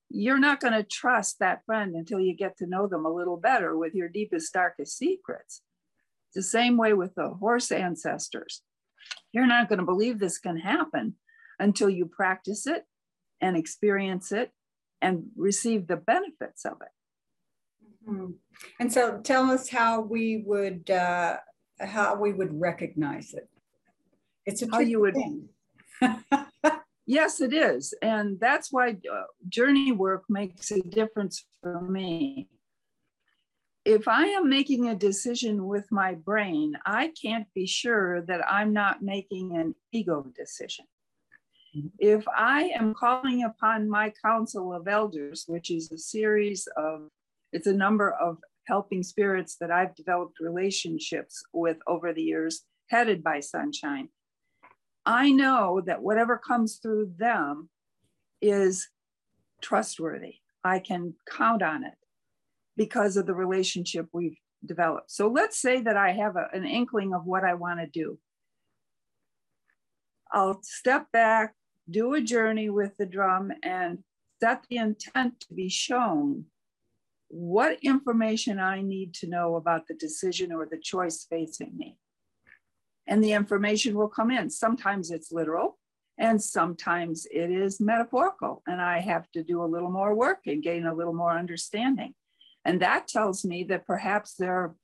You're 0.10 0.38
not 0.38 0.60
going 0.60 0.74
to 0.74 0.84
trust 0.84 1.40
that 1.40 1.66
friend 1.66 1.96
until 1.96 2.20
you 2.20 2.36
get 2.36 2.58
to 2.58 2.68
know 2.68 2.86
them 2.86 3.08
a 3.08 3.14
little 3.14 3.38
better 3.38 3.76
with 3.76 3.96
your 3.96 4.10
deepest, 4.10 4.54
darkest 4.54 4.96
secrets. 4.96 5.64
It's 6.28 6.36
the 6.36 6.44
same 6.44 6.78
way 6.78 6.94
with 6.94 7.16
the 7.16 7.30
horse 7.30 7.72
ancestors. 7.72 8.62
You're 9.32 9.48
not 9.48 9.70
going 9.70 9.80
to 9.80 9.86
believe 9.86 10.20
this 10.20 10.38
can 10.38 10.58
happen 10.58 11.16
until 11.60 11.90
you 11.90 12.06
practice 12.06 12.68
it 12.68 12.86
and 13.42 13.58
experience 13.58 14.32
it 14.32 14.52
and 15.02 15.26
receive 15.36 15.88
the 15.88 15.98
benefits 15.98 16.66
of 16.66 16.78
it. 16.82 18.10
Mm-hmm. 18.10 18.32
And 18.80 18.92
so 18.92 19.20
tell 19.20 19.50
us 19.50 19.70
how 19.70 20.02
we 20.02 20.44
would 20.46 20.90
uh, 20.90 21.38
how 21.80 22.16
we 22.16 22.34
would 22.34 22.60
recognize 22.60 23.34
it. 23.34 23.50
It's 24.46 24.62
a 24.62 24.68
how 24.72 24.80
you 24.80 25.00
would 25.02 25.16
yes, 27.06 27.42
it 27.42 27.54
is. 27.54 27.94
And 28.02 28.40
that's 28.40 28.72
why 28.72 28.92
uh, 29.12 29.24
journey 29.50 29.92
work 29.92 30.24
makes 30.30 30.72
a 30.72 30.82
difference 30.82 31.46
for 31.62 31.82
me. 31.82 32.48
If 33.84 34.08
I 34.08 34.28
am 34.28 34.48
making 34.48 34.90
a 34.90 34.96
decision 34.96 35.66
with 35.66 35.92
my 35.92 36.14
brain, 36.14 36.74
I 36.86 37.12
can't 37.20 37.48
be 37.56 37.66
sure 37.66 38.22
that 38.24 38.42
I'm 38.48 38.74
not 38.74 39.02
making 39.02 39.56
an 39.56 39.74
ego 39.92 40.26
decision. 40.36 40.86
If 42.00 42.26
I 42.28 42.64
am 42.78 42.94
calling 42.94 43.44
upon 43.44 43.90
my 43.90 44.14
council 44.24 44.74
of 44.74 44.88
elders, 44.88 45.46
which 45.48 45.72
is 45.72 45.92
a 45.92 45.98
series 45.98 46.68
of, 46.76 47.08
it's 47.54 47.68
a 47.68 47.74
number 47.74 48.12
of 48.12 48.38
helping 48.68 49.04
spirits 49.04 49.56
that 49.60 49.72
I've 49.72 49.96
developed 49.96 50.40
relationships 50.40 51.44
with 51.54 51.78
over 51.88 52.14
the 52.14 52.22
years, 52.22 52.64
headed 52.90 53.24
by 53.24 53.40
Sunshine, 53.40 54.10
I 55.06 55.32
know 55.32 55.82
that 55.86 56.02
whatever 56.02 56.38
comes 56.38 56.76
through 56.76 57.14
them 57.18 57.70
is 58.42 58.90
trustworthy. 59.62 60.36
I 60.64 60.80
can 60.80 61.16
count 61.30 61.64
on 61.64 61.84
it 61.84 61.96
because 62.78 63.18
of 63.18 63.26
the 63.26 63.34
relationship 63.34 64.08
we've 64.12 64.38
developed. 64.66 65.12
So 65.12 65.28
let's 65.28 65.58
say 65.58 65.82
that 65.82 65.98
I 65.98 66.12
have 66.12 66.36
a, 66.36 66.48
an 66.54 66.66
inkling 66.66 67.14
of 67.14 67.26
what 67.26 67.44
I 67.44 67.56
want 67.56 67.80
to 67.80 67.88
do. 67.88 68.20
I'll 70.32 70.62
step 70.64 71.08
back, 71.12 71.54
do 71.92 72.14
a 72.14 72.22
journey 72.22 72.70
with 72.70 72.98
the 72.98 73.06
drum, 73.06 73.52
and 73.64 74.00
set 74.42 74.66
the 74.70 74.78
intent 74.78 75.40
to 75.42 75.54
be 75.54 75.70
shown 75.70 76.46
what 77.28 77.78
information 77.82 78.60
I 78.60 78.82
need 78.82 79.14
to 79.16 79.28
know 79.28 79.56
about 79.56 79.88
the 79.88 79.94
decision 79.94 80.52
or 80.52 80.66
the 80.66 80.80
choice 80.80 81.26
facing 81.30 81.78
me. 81.78 81.98
And 83.08 83.24
the 83.24 83.34
information 83.34 83.96
will 83.96 84.10
come 84.10 84.32
in. 84.32 84.50
Sometimes 84.50 85.12
it's 85.12 85.32
literal, 85.32 85.78
and 86.18 86.42
sometimes 86.42 87.26
it 87.32 87.52
is 87.52 87.80
metaphorical. 87.80 88.64
And 88.68 88.82
I 88.82 89.00
have 89.00 89.32
to 89.32 89.44
do 89.44 89.64
a 89.64 89.66
little 89.66 89.92
more 89.92 90.14
work 90.14 90.40
and 90.46 90.62
gain 90.62 90.86
a 90.86 90.94
little 90.94 91.14
more 91.14 91.38
understanding. 91.38 92.14
And 92.66 92.82
that 92.82 93.08
tells 93.08 93.44
me 93.46 93.64
that 93.66 93.88
perhaps 93.88 94.36
they're 94.36 94.76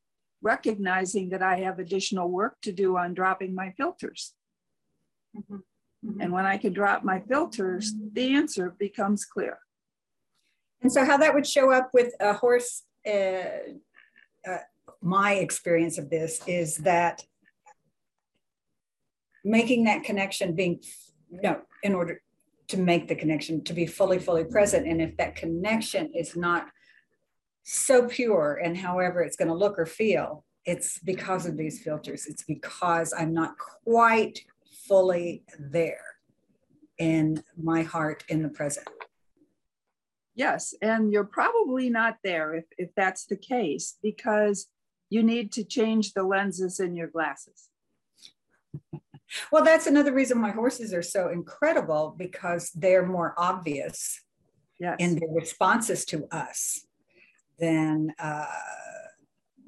recognizing 0.42 1.30
that 1.30 1.42
I 1.42 1.58
have 1.60 1.80
additional 1.80 2.30
work 2.30 2.58
to 2.62 2.72
do 2.72 2.98
on 2.98 3.14
dropping 3.14 3.54
my 3.54 3.72
filters. 3.78 4.34
Mm-hmm. 5.36 5.58
Mm-hmm. 6.06 6.22
And 6.22 6.32
when 6.32 6.46
I 6.46 6.58
can 6.58 6.74
drop 6.74 7.04
my 7.04 7.20
filters, 7.20 7.94
the 8.14 8.36
answer 8.36 8.76
becomes 8.78 9.26
clear. 9.26 9.58
And 10.82 10.92
so, 10.92 11.06
how 11.06 11.18
that 11.18 11.34
would 11.34 11.48
show 11.48 11.72
up 11.72 11.90
with 11.94 12.14
a 12.20 12.34
horse, 12.34 12.84
uh, 13.06 13.74
uh, 14.48 14.58
my 15.02 15.34
experience 15.34 15.98
of 15.98 16.10
this 16.10 16.42
is 16.48 16.78
that 16.78 17.24
making 19.44 19.86
that 19.86 20.04
connection, 20.04 20.54
being, 20.54 20.82
no, 21.32 21.62
in 21.82 21.96
order 21.96 22.22
to 22.68 22.78
make 22.78 23.08
the 23.08 23.16
connection, 23.16 23.64
to 23.64 23.74
be 23.74 23.86
fully, 23.86 24.20
fully 24.20 24.44
present. 24.44 24.88
And 24.88 25.02
if 25.02 25.18
that 25.18 25.36
connection 25.36 26.12
is 26.14 26.36
not 26.36 26.68
so 27.64 28.08
pure 28.08 28.60
and 28.64 28.78
however 28.78 29.22
it's 29.22 29.36
going 29.36 29.48
to 29.48 29.54
look 29.54 29.80
or 29.80 29.86
feel, 29.86 30.44
it's 30.66 31.00
because 31.00 31.46
of 31.46 31.58
these 31.58 31.82
filters. 31.82 32.26
It's 32.28 32.44
because 32.44 33.14
I'm 33.18 33.34
not 33.34 33.56
quite 33.58 34.40
fully 34.88 35.44
there 35.60 36.02
in 36.98 37.44
my 37.62 37.84
heart 37.84 38.24
in 38.30 38.44
the 38.44 38.50
present. 38.50 38.88
Yes, 40.36 40.74
and 40.82 41.12
you're 41.12 41.24
probably 41.24 41.90
not 41.90 42.18
there 42.24 42.54
if, 42.54 42.66
if 42.78 42.90
that's 42.96 43.26
the 43.26 43.38
case 43.38 43.98
because 44.04 44.68
you 45.10 45.24
need 45.24 45.52
to 45.54 45.64
change 45.64 46.14
the 46.14 46.24
lenses 46.24 46.80
in 46.80 46.96
your 46.96 47.08
glasses. 47.08 47.70
well, 49.52 49.64
that's 49.64 49.88
another 49.88 50.14
reason 50.14 50.42
why 50.42 50.52
horses 50.52 50.94
are 50.94 51.02
so 51.02 51.30
incredible 51.30 52.16
because 52.18 52.72
they're 52.72 53.06
more 53.06 53.34
obvious 53.38 54.22
yes. 54.80 54.98
in 55.00 55.16
their 55.16 55.30
responses 55.34 56.06
to 56.06 56.28
us 56.32 56.86
than 57.60 58.14
uh, 58.20 58.46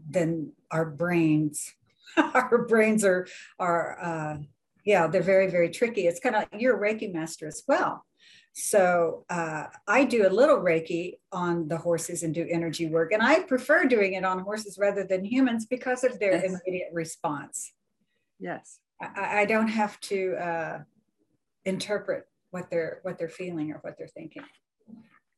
than 0.10 0.52
our 0.72 0.86
brains. 0.86 1.74
our 2.18 2.66
brains 2.68 3.04
are 3.04 3.28
are 3.60 3.98
uh, 4.02 4.38
yeah, 4.86 5.08
they're 5.08 5.22
very, 5.22 5.50
very 5.50 5.70
tricky. 5.70 6.08
It's 6.08 6.20
kind 6.20 6.36
of 6.36 6.46
you're 6.58 6.78
a 6.78 6.94
Reiki 6.94 7.14
master 7.14 7.48
as 7.48 7.64
well. 7.68 8.06
So 8.54 9.26
uh, 9.30 9.66
I 9.88 10.04
do 10.04 10.28
a 10.28 10.30
little 10.30 10.58
Reiki 10.58 11.18
on 11.32 11.68
the 11.68 11.78
horses 11.78 12.24
and 12.24 12.34
do 12.34 12.46
energy 12.50 12.88
work. 12.88 13.12
And 13.14 13.22
I 13.22 13.42
prefer 13.42 13.86
doing 13.86 14.14
it 14.14 14.26
on 14.26 14.40
horses 14.40 14.78
rather 14.80 15.04
than 15.04 15.24
humans 15.24 15.66
because 15.66 16.04
of 16.04 16.20
their 16.20 16.34
yes. 16.34 16.44
immediate 16.46 16.90
response. 16.92 17.74
Yes. 18.40 18.80
I, 19.02 19.42
I 19.42 19.46
don't 19.46 19.68
have 19.68 20.00
to 20.02 20.36
uh, 20.36 20.80
interpret 21.66 22.26
what 22.52 22.70
they're 22.70 23.00
what 23.04 23.18
they're 23.20 23.30
feeling 23.30 23.72
or 23.72 23.80
what 23.82 23.98
they're 23.98 24.08
thinking. 24.08 24.44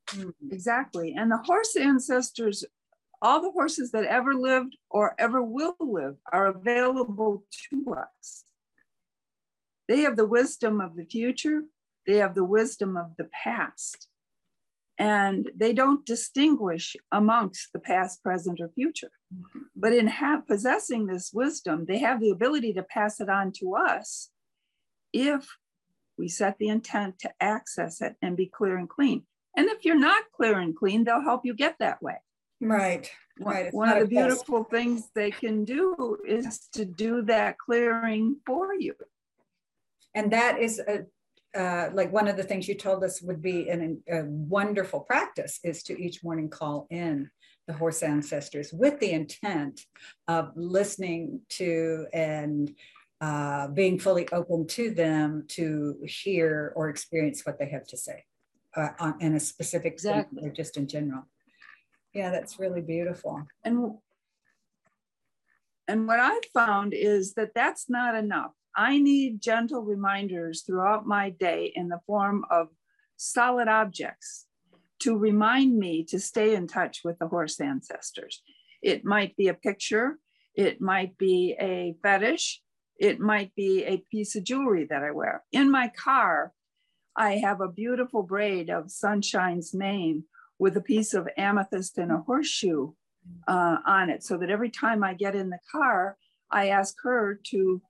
Mm. 0.09 0.33
Exactly. 0.51 1.13
And 1.17 1.31
the 1.31 1.37
horse 1.37 1.75
ancestors, 1.75 2.65
all 3.21 3.41
the 3.41 3.51
horses 3.51 3.91
that 3.91 4.05
ever 4.05 4.33
lived 4.33 4.77
or 4.89 5.15
ever 5.19 5.43
will 5.43 5.75
live 5.79 6.15
are 6.31 6.47
available 6.47 7.43
to 7.69 7.95
us. 7.95 8.45
They 9.91 10.03
have 10.03 10.15
the 10.15 10.25
wisdom 10.25 10.79
of 10.79 10.95
the 10.95 11.03
future, 11.03 11.63
they 12.07 12.15
have 12.15 12.33
the 12.33 12.45
wisdom 12.45 12.95
of 12.95 13.17
the 13.17 13.27
past. 13.43 14.07
And 14.97 15.51
they 15.53 15.73
don't 15.73 16.05
distinguish 16.05 16.95
amongst 17.11 17.73
the 17.73 17.79
past, 17.79 18.23
present, 18.23 18.61
or 18.61 18.69
future. 18.69 19.11
But 19.75 19.91
in 19.91 20.07
ha- 20.07 20.43
possessing 20.47 21.07
this 21.07 21.33
wisdom, 21.33 21.87
they 21.89 21.97
have 21.97 22.21
the 22.21 22.29
ability 22.29 22.71
to 22.75 22.83
pass 22.83 23.19
it 23.19 23.27
on 23.27 23.51
to 23.59 23.75
us 23.75 24.29
if 25.11 25.45
we 26.17 26.29
set 26.29 26.57
the 26.57 26.69
intent 26.69 27.19
to 27.19 27.33
access 27.41 27.99
it 27.99 28.15
and 28.21 28.37
be 28.37 28.45
clear 28.45 28.77
and 28.77 28.87
clean. 28.87 29.23
And 29.57 29.67
if 29.67 29.83
you're 29.83 29.99
not 29.99 30.23
clear 30.33 30.57
and 30.57 30.73
clean, 30.73 31.03
they'll 31.03 31.21
help 31.21 31.41
you 31.43 31.53
get 31.53 31.75
that 31.79 32.01
way. 32.01 32.21
Right. 32.61 33.11
Right. 33.41 33.73
One 33.73 33.89
of 33.89 33.99
the 33.99 34.05
beautiful 34.05 34.63
things 34.63 35.09
they 35.13 35.31
can 35.31 35.65
do 35.65 36.17
is 36.25 36.69
to 36.75 36.85
do 36.85 37.23
that 37.23 37.57
clearing 37.57 38.37
for 38.45 38.73
you 38.73 38.95
and 40.13 40.31
that 40.31 40.59
is 40.59 40.79
a 40.79 41.05
uh, 41.53 41.89
like 41.93 42.13
one 42.13 42.29
of 42.29 42.37
the 42.37 42.43
things 42.43 42.67
you 42.69 42.75
told 42.75 43.03
us 43.03 43.21
would 43.21 43.41
be 43.41 43.67
an, 43.67 44.01
a 44.09 44.23
wonderful 44.23 45.01
practice 45.01 45.59
is 45.65 45.83
to 45.83 46.01
each 46.01 46.23
morning 46.23 46.49
call 46.49 46.87
in 46.89 47.29
the 47.67 47.73
horse 47.73 48.01
ancestors 48.03 48.71
with 48.71 48.97
the 49.01 49.11
intent 49.11 49.81
of 50.29 50.51
listening 50.55 51.41
to 51.49 52.07
and 52.13 52.73
uh, 53.19 53.67
being 53.67 53.99
fully 53.99 54.27
open 54.31 54.65
to 54.65 54.91
them 54.91 55.43
to 55.47 55.97
hear 56.05 56.73
or 56.75 56.89
experience 56.89 57.45
what 57.45 57.59
they 57.59 57.67
have 57.67 57.85
to 57.85 57.97
say 57.97 58.23
uh, 58.75 58.89
on, 58.99 59.15
in 59.19 59.35
a 59.35 59.39
specific 59.39 59.93
exactly. 59.93 60.43
or 60.43 60.49
just 60.49 60.77
in 60.77 60.87
general. 60.87 61.23
Yeah, 62.13 62.31
that's 62.31 62.59
really 62.59 62.81
beautiful. 62.81 63.45
And 63.63 63.95
and 65.87 66.07
what 66.07 66.19
I 66.19 66.39
found 66.53 66.93
is 66.93 67.33
that 67.33 67.53
that's 67.53 67.89
not 67.89 68.15
enough. 68.15 68.53
I 68.75 68.99
need 68.99 69.41
gentle 69.41 69.83
reminders 69.83 70.63
throughout 70.63 71.05
my 71.05 71.29
day 71.29 71.71
in 71.75 71.89
the 71.89 71.99
form 72.05 72.45
of 72.49 72.67
solid 73.17 73.67
objects 73.67 74.47
to 74.99 75.17
remind 75.17 75.77
me 75.77 76.03
to 76.05 76.19
stay 76.19 76.55
in 76.55 76.67
touch 76.67 77.01
with 77.03 77.17
the 77.19 77.27
horse 77.27 77.59
ancestors. 77.59 78.41
It 78.81 79.03
might 79.03 79.35
be 79.35 79.47
a 79.47 79.53
picture, 79.53 80.17
it 80.55 80.79
might 80.79 81.17
be 81.17 81.55
a 81.59 81.95
fetish, 82.01 82.61
it 82.97 83.19
might 83.19 83.53
be 83.55 83.83
a 83.83 84.03
piece 84.11 84.35
of 84.35 84.43
jewelry 84.43 84.85
that 84.89 85.03
I 85.03 85.11
wear. 85.11 85.43
In 85.51 85.71
my 85.71 85.89
car, 85.89 86.53
I 87.15 87.37
have 87.37 87.61
a 87.61 87.67
beautiful 87.67 88.23
braid 88.23 88.69
of 88.69 88.91
Sunshine's 88.91 89.73
mane 89.73 90.25
with 90.59 90.77
a 90.77 90.81
piece 90.81 91.13
of 91.13 91.27
amethyst 91.35 91.97
and 91.97 92.11
a 92.11 92.19
horseshoe 92.19 92.91
uh, 93.47 93.77
on 93.85 94.09
it, 94.09 94.23
so 94.23 94.37
that 94.37 94.49
every 94.49 94.69
time 94.69 95.03
I 95.03 95.13
get 95.13 95.35
in 95.35 95.49
the 95.49 95.59
car, 95.71 96.17
I 96.51 96.69
ask 96.69 96.95
her 97.03 97.39
to 97.47 97.81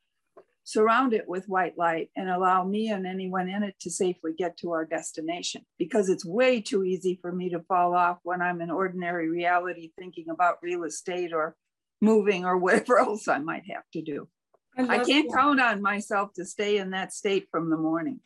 surround 0.63 1.13
it 1.13 1.27
with 1.27 1.49
white 1.49 1.77
light 1.77 2.09
and 2.15 2.29
allow 2.29 2.63
me 2.63 2.89
and 2.89 3.07
anyone 3.07 3.49
in 3.49 3.63
it 3.63 3.75
to 3.79 3.89
safely 3.89 4.31
get 4.37 4.57
to 4.57 4.71
our 4.71 4.85
destination 4.85 5.65
because 5.77 6.09
it's 6.09 6.25
way 6.25 6.61
too 6.61 6.83
easy 6.83 7.17
for 7.21 7.31
me 7.31 7.49
to 7.49 7.61
fall 7.61 7.95
off 7.95 8.19
when 8.23 8.41
I'm 8.41 8.61
in 8.61 8.69
ordinary 8.69 9.27
reality 9.29 9.91
thinking 9.97 10.29
about 10.29 10.57
real 10.61 10.83
estate 10.83 11.33
or 11.33 11.55
moving 12.01 12.45
or 12.45 12.57
whatever 12.65 12.99
else 12.99 13.27
I 13.27 13.39
might 13.39 13.63
have 13.69 13.83
to 13.93 14.01
do. 14.01 14.27
I, 14.77 14.83
I 14.83 15.03
can't 15.03 15.29
that. 15.29 15.37
count 15.37 15.59
on 15.59 15.81
myself 15.81 16.33
to 16.35 16.45
stay 16.45 16.77
in 16.77 16.91
that 16.91 17.11
state 17.11 17.47
from 17.51 17.69
the 17.69 17.77
morning. 17.77 18.19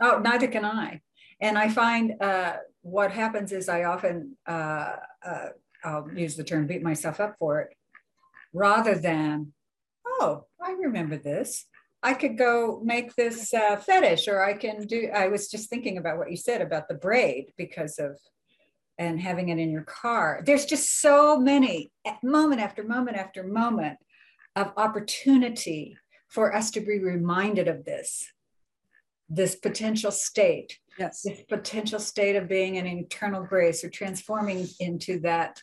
Oh, 0.00 0.18
neither 0.18 0.46
can 0.46 0.64
I. 0.64 1.02
And 1.40 1.58
I 1.58 1.68
find 1.68 2.14
uh, 2.20 2.54
what 2.82 3.12
happens 3.12 3.52
is 3.52 3.68
I 3.68 3.84
often, 3.84 4.36
uh, 4.46 4.96
uh, 5.24 5.48
I'll 5.84 6.08
use 6.14 6.36
the 6.36 6.44
term 6.44 6.66
beat 6.66 6.82
myself 6.82 7.20
up 7.20 7.36
for 7.38 7.60
it, 7.60 7.76
rather 8.52 8.94
than 8.94 9.52
oh, 10.20 10.46
I 10.62 10.72
remember 10.72 11.16
this. 11.16 11.66
I 12.02 12.14
could 12.14 12.36
go 12.36 12.80
make 12.82 13.14
this 13.14 13.54
uh, 13.54 13.76
fetish, 13.76 14.26
or 14.26 14.42
I 14.42 14.54
can 14.54 14.86
do. 14.86 15.08
I 15.14 15.28
was 15.28 15.48
just 15.48 15.70
thinking 15.70 15.98
about 15.98 16.18
what 16.18 16.30
you 16.30 16.36
said 16.36 16.60
about 16.60 16.88
the 16.88 16.94
braid 16.94 17.52
because 17.56 17.98
of 17.98 18.18
and 18.98 19.20
having 19.20 19.48
it 19.48 19.58
in 19.58 19.70
your 19.70 19.82
car. 19.82 20.42
There's 20.44 20.66
just 20.66 21.00
so 21.00 21.38
many 21.38 21.90
moment 22.22 22.60
after 22.60 22.84
moment 22.84 23.16
after 23.16 23.42
moment 23.42 23.98
of 24.56 24.72
opportunity 24.76 25.96
for 26.28 26.54
us 26.54 26.70
to 26.72 26.80
be 26.80 26.98
reminded 26.98 27.68
of 27.68 27.84
this, 27.84 28.26
this 29.28 29.54
potential 29.54 30.10
state, 30.10 30.78
yes, 30.98 31.22
this 31.22 31.42
potential 31.48 31.98
state 31.98 32.36
of 32.36 32.48
being 32.48 32.78
an 32.78 32.86
eternal 32.86 33.44
grace 33.44 33.82
or 33.84 33.90
transforming 33.90 34.66
into 34.80 35.20
that 35.20 35.62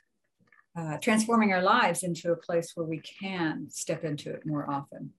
uh, 0.79 0.97
transforming 0.97 1.51
our 1.51 1.61
lives 1.61 2.03
into 2.03 2.31
a 2.31 2.37
place 2.37 2.71
where 2.75 2.85
we 2.85 2.99
can 2.99 3.69
step 3.69 4.03
into 4.05 4.31
it 4.31 4.45
more 4.45 4.69
often. 4.69 5.11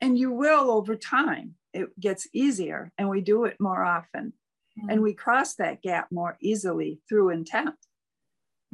And 0.00 0.18
you 0.18 0.32
will 0.32 0.70
over 0.70 0.94
time. 0.94 1.54
It 1.72 1.98
gets 1.98 2.28
easier 2.32 2.92
and 2.98 3.08
we 3.08 3.20
do 3.20 3.44
it 3.44 3.56
more 3.58 3.84
often. 3.84 4.32
Mm-hmm. 4.78 4.90
And 4.90 5.02
we 5.02 5.14
cross 5.14 5.54
that 5.54 5.82
gap 5.82 6.08
more 6.10 6.36
easily 6.40 7.00
through 7.08 7.30
intent. 7.30 7.74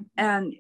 Mm-hmm. 0.01 0.03
And 0.17 0.55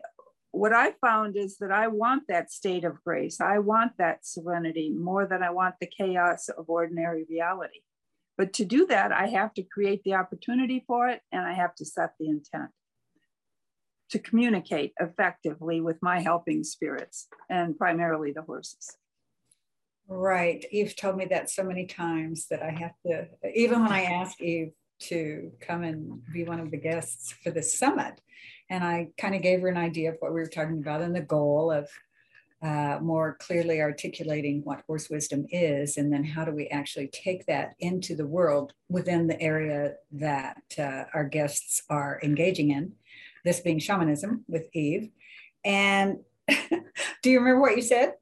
what 0.53 0.73
I 0.73 0.93
found 1.01 1.37
is 1.37 1.57
that 1.59 1.73
I 1.73 1.89
want 1.89 2.25
that 2.29 2.53
state 2.53 2.85
of 2.85 3.03
grace. 3.03 3.41
I 3.41 3.59
want 3.59 3.93
that 3.99 4.25
serenity 4.25 4.91
more 4.91 5.27
than 5.27 5.43
I 5.43 5.51
want 5.51 5.75
the 5.81 5.89
chaos 5.89 6.49
of 6.49 6.71
ordinary 6.71 7.27
reality. 7.29 7.81
But 8.39 8.53
to 8.55 8.65
do 8.65 8.87
that, 8.87 9.11
I 9.13 9.27
have 9.29 9.55
to 9.55 9.63
create 9.63 10.05
the 10.05 10.15
opportunity 10.15 10.85
for 10.87 11.09
it 11.09 11.21
and 11.33 11.45
I 11.45 11.55
have 11.55 11.75
to 11.77 11.85
set 11.85 12.13
the 12.19 12.29
intent 12.29 12.71
to 14.11 14.19
communicate 14.19 14.93
effectively 15.01 15.81
with 15.81 15.97
my 16.03 16.21
helping 16.21 16.63
spirits 16.63 17.29
and 17.49 17.77
primarily 17.77 18.33
the 18.33 18.43
horses. 18.43 18.97
Right. 20.07 20.65
You've 20.71 20.97
told 20.97 21.17
me 21.17 21.25
that 21.27 21.51
so 21.51 21.65
many 21.65 21.87
times 21.87 22.47
that 22.51 22.63
I 22.63 22.71
have 22.71 22.93
to, 23.07 23.27
even 23.55 23.83
when 23.83 23.93
I 23.93 24.03
ask 24.03 24.41
Eve 24.41 24.73
to 25.01 25.51
come 25.61 25.83
and 25.83 26.23
be 26.33 26.45
one 26.45 26.61
of 26.61 26.71
the 26.71 26.77
guests 26.77 27.33
for 27.43 27.51
the 27.51 27.63
summit, 27.63 28.21
and 28.71 28.85
I 28.85 29.09
kind 29.19 29.35
of 29.35 29.43
gave 29.43 29.61
her 29.63 29.69
an 29.69 29.77
idea 29.77 30.11
of 30.11 30.17
what 30.21 30.33
we 30.33 30.41
were 30.41 30.47
talking 30.47 30.79
about 30.79 31.01
and 31.01 31.15
the 31.15 31.21
goal 31.21 31.71
of 31.71 31.89
uh, 32.63 32.99
more 33.03 33.37
clearly 33.41 33.83
articulating 33.83 34.63
what 34.65 34.83
horse 34.87 35.11
wisdom 35.11 35.47
is, 35.51 35.99
and 35.99 36.13
then 36.13 36.25
how 36.25 36.45
do 36.45 36.53
we 36.53 36.67
actually 36.69 37.09
take 37.09 37.45
that 37.47 37.75
into 37.81 38.15
the 38.15 38.27
world 38.27 38.73
within 38.89 39.27
the 39.27 39.41
area 39.41 39.95
that 40.13 40.63
uh, 40.79 41.05
our 41.13 41.25
guests 41.25 41.83
are 41.91 42.21
engaging 42.23 42.71
in, 42.71 42.93
this 43.45 43.61
being 43.61 43.79
shamanism 43.79 44.45
with 44.49 44.65
Eve. 44.73 45.11
And 45.65 46.19
do 46.49 47.31
you 47.31 47.39
remember 47.39 47.61
what 47.61 47.77
you 47.77 47.83
said? 47.83 48.15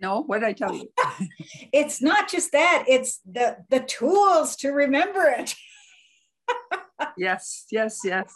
No, 0.00 0.22
what 0.22 0.40
did 0.40 0.48
I 0.48 0.52
tell 0.52 0.74
you? 0.74 0.88
it's 1.72 2.00
not 2.00 2.30
just 2.30 2.52
that, 2.52 2.84
it's 2.86 3.20
the 3.30 3.56
the 3.68 3.80
tools 3.80 4.54
to 4.56 4.70
remember 4.70 5.24
it. 5.26 5.54
yes, 7.16 7.66
yes, 7.70 8.00
yes. 8.04 8.32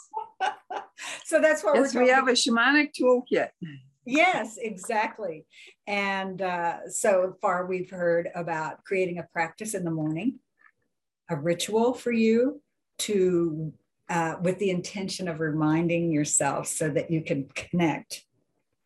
so 1.25 1.41
that's 1.41 1.63
what 1.63 1.77
yes, 1.77 1.95
we 1.95 2.09
have 2.09 2.27
a 2.27 2.33
shamanic 2.33 2.91
toolkit. 3.01 3.51
Yes, 4.05 4.59
exactly. 4.61 5.47
And 5.87 6.43
uh, 6.43 6.89
so 6.89 7.37
far, 7.41 7.67
we've 7.67 7.91
heard 7.91 8.29
about 8.35 8.83
creating 8.85 9.19
a 9.19 9.29
practice 9.33 9.75
in 9.75 9.85
the 9.85 9.91
morning, 9.91 10.41
a 11.31 11.37
ritual 11.37 11.95
for 11.95 12.11
you 12.11 12.61
to, 12.99 13.73
uh, 14.13 14.37
with 14.43 14.59
the 14.59 14.69
intention 14.69 15.27
of 15.27 15.41
reminding 15.41 16.13
yourself 16.13 16.67
so 16.67 16.91
that 16.91 17.11
you 17.11 17.23
can 17.23 17.49
connect 17.55 18.27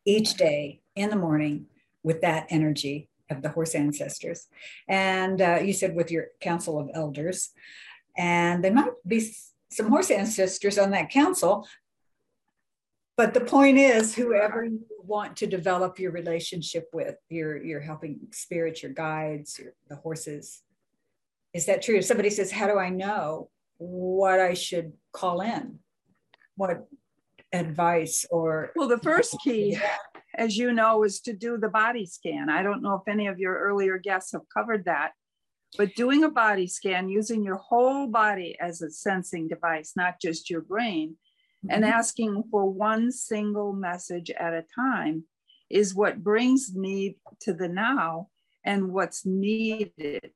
each 0.05 0.35
day 0.35 0.81
in 0.95 1.11
the 1.11 1.17
morning 1.17 1.67
with 2.05 2.21
that 2.21 2.47
energy 2.49 3.09
of 3.29 3.43
the 3.43 3.49
horse 3.49 3.75
ancestors. 3.75 4.47
And 4.87 5.43
uh, 5.43 5.59
you 5.65 5.73
said 5.73 5.97
with 5.97 6.13
your 6.13 6.27
council 6.41 6.79
of 6.79 6.89
elders, 6.95 7.51
and 8.17 8.63
there 8.63 8.73
might 8.73 8.93
be 9.05 9.35
some 9.69 9.89
horse 9.89 10.13
ancestors 10.13 10.79
on 10.79 10.93
that 10.93 11.11
council. 11.11 11.67
But 13.17 13.35
the 13.35 13.41
point 13.41 13.79
is, 13.79 14.15
whoever 14.15 14.65
you 14.65 14.85
want 15.03 15.37
to 15.39 15.49
develop 15.49 15.99
your 15.99 16.13
relationship 16.13 16.89
with, 16.93 17.17
your 17.29 17.61
your 17.61 17.81
helping 17.81 18.21
spirits, 18.31 18.81
your 18.81 18.93
guides, 18.93 19.59
your, 19.59 19.73
the 19.89 19.97
horses, 19.97 20.63
is 21.53 21.67
that 21.67 21.83
true? 21.83 21.97
If 21.97 22.05
somebody 22.05 22.31
says, 22.31 22.53
"How 22.53 22.69
do 22.69 22.79
I 22.79 22.91
know 22.91 23.51
what 23.79 24.41
I 24.41 24.55
should 24.55 24.93
call 25.13 25.41
in?" 25.41 25.79
What 26.57 26.87
advice 27.53 28.27
or 28.31 28.73
well, 28.77 28.89
the 28.89 28.99
first 28.99 29.37
key, 29.45 29.79
as 30.35 30.57
you 30.57 30.73
know, 30.73 31.05
is 31.05 31.21
to 31.21 31.33
do 31.33 31.59
the 31.59 31.69
body 31.69 32.07
scan. 32.07 32.51
I 32.51 32.63
don't 32.63 32.83
know 32.83 32.95
if 32.95 33.09
any 33.09 33.27
of 33.27 33.39
your 33.39 33.59
earlier 33.59 33.99
guests 33.99 34.33
have 34.33 34.49
covered 34.53 34.85
that, 34.87 35.13
but 35.77 35.95
doing 35.95 36.25
a 36.25 36.31
body 36.31 36.67
scan 36.67 37.09
using 37.09 37.45
your 37.45 37.57
whole 37.57 38.07
body 38.07 38.57
as 38.61 38.83
a 38.83 38.91
sensing 38.91 39.49
device, 39.49 39.93
not 39.97 40.21
just 40.21 40.51
your 40.51 40.61
brain, 40.61 41.17
mm-hmm. 41.65 41.75
and 41.75 41.85
asking 41.85 42.45
for 42.51 42.69
one 42.69 43.13
single 43.13 43.73
message 43.73 44.31
at 44.31 44.53
a 44.53 44.65
time 44.75 45.25
is 45.69 45.95
what 45.95 46.23
brings 46.23 46.75
me 46.75 47.19
to 47.41 47.53
the 47.53 47.69
now 47.69 48.29
and 48.65 48.93
what's 48.93 49.27
needed. 49.27 50.31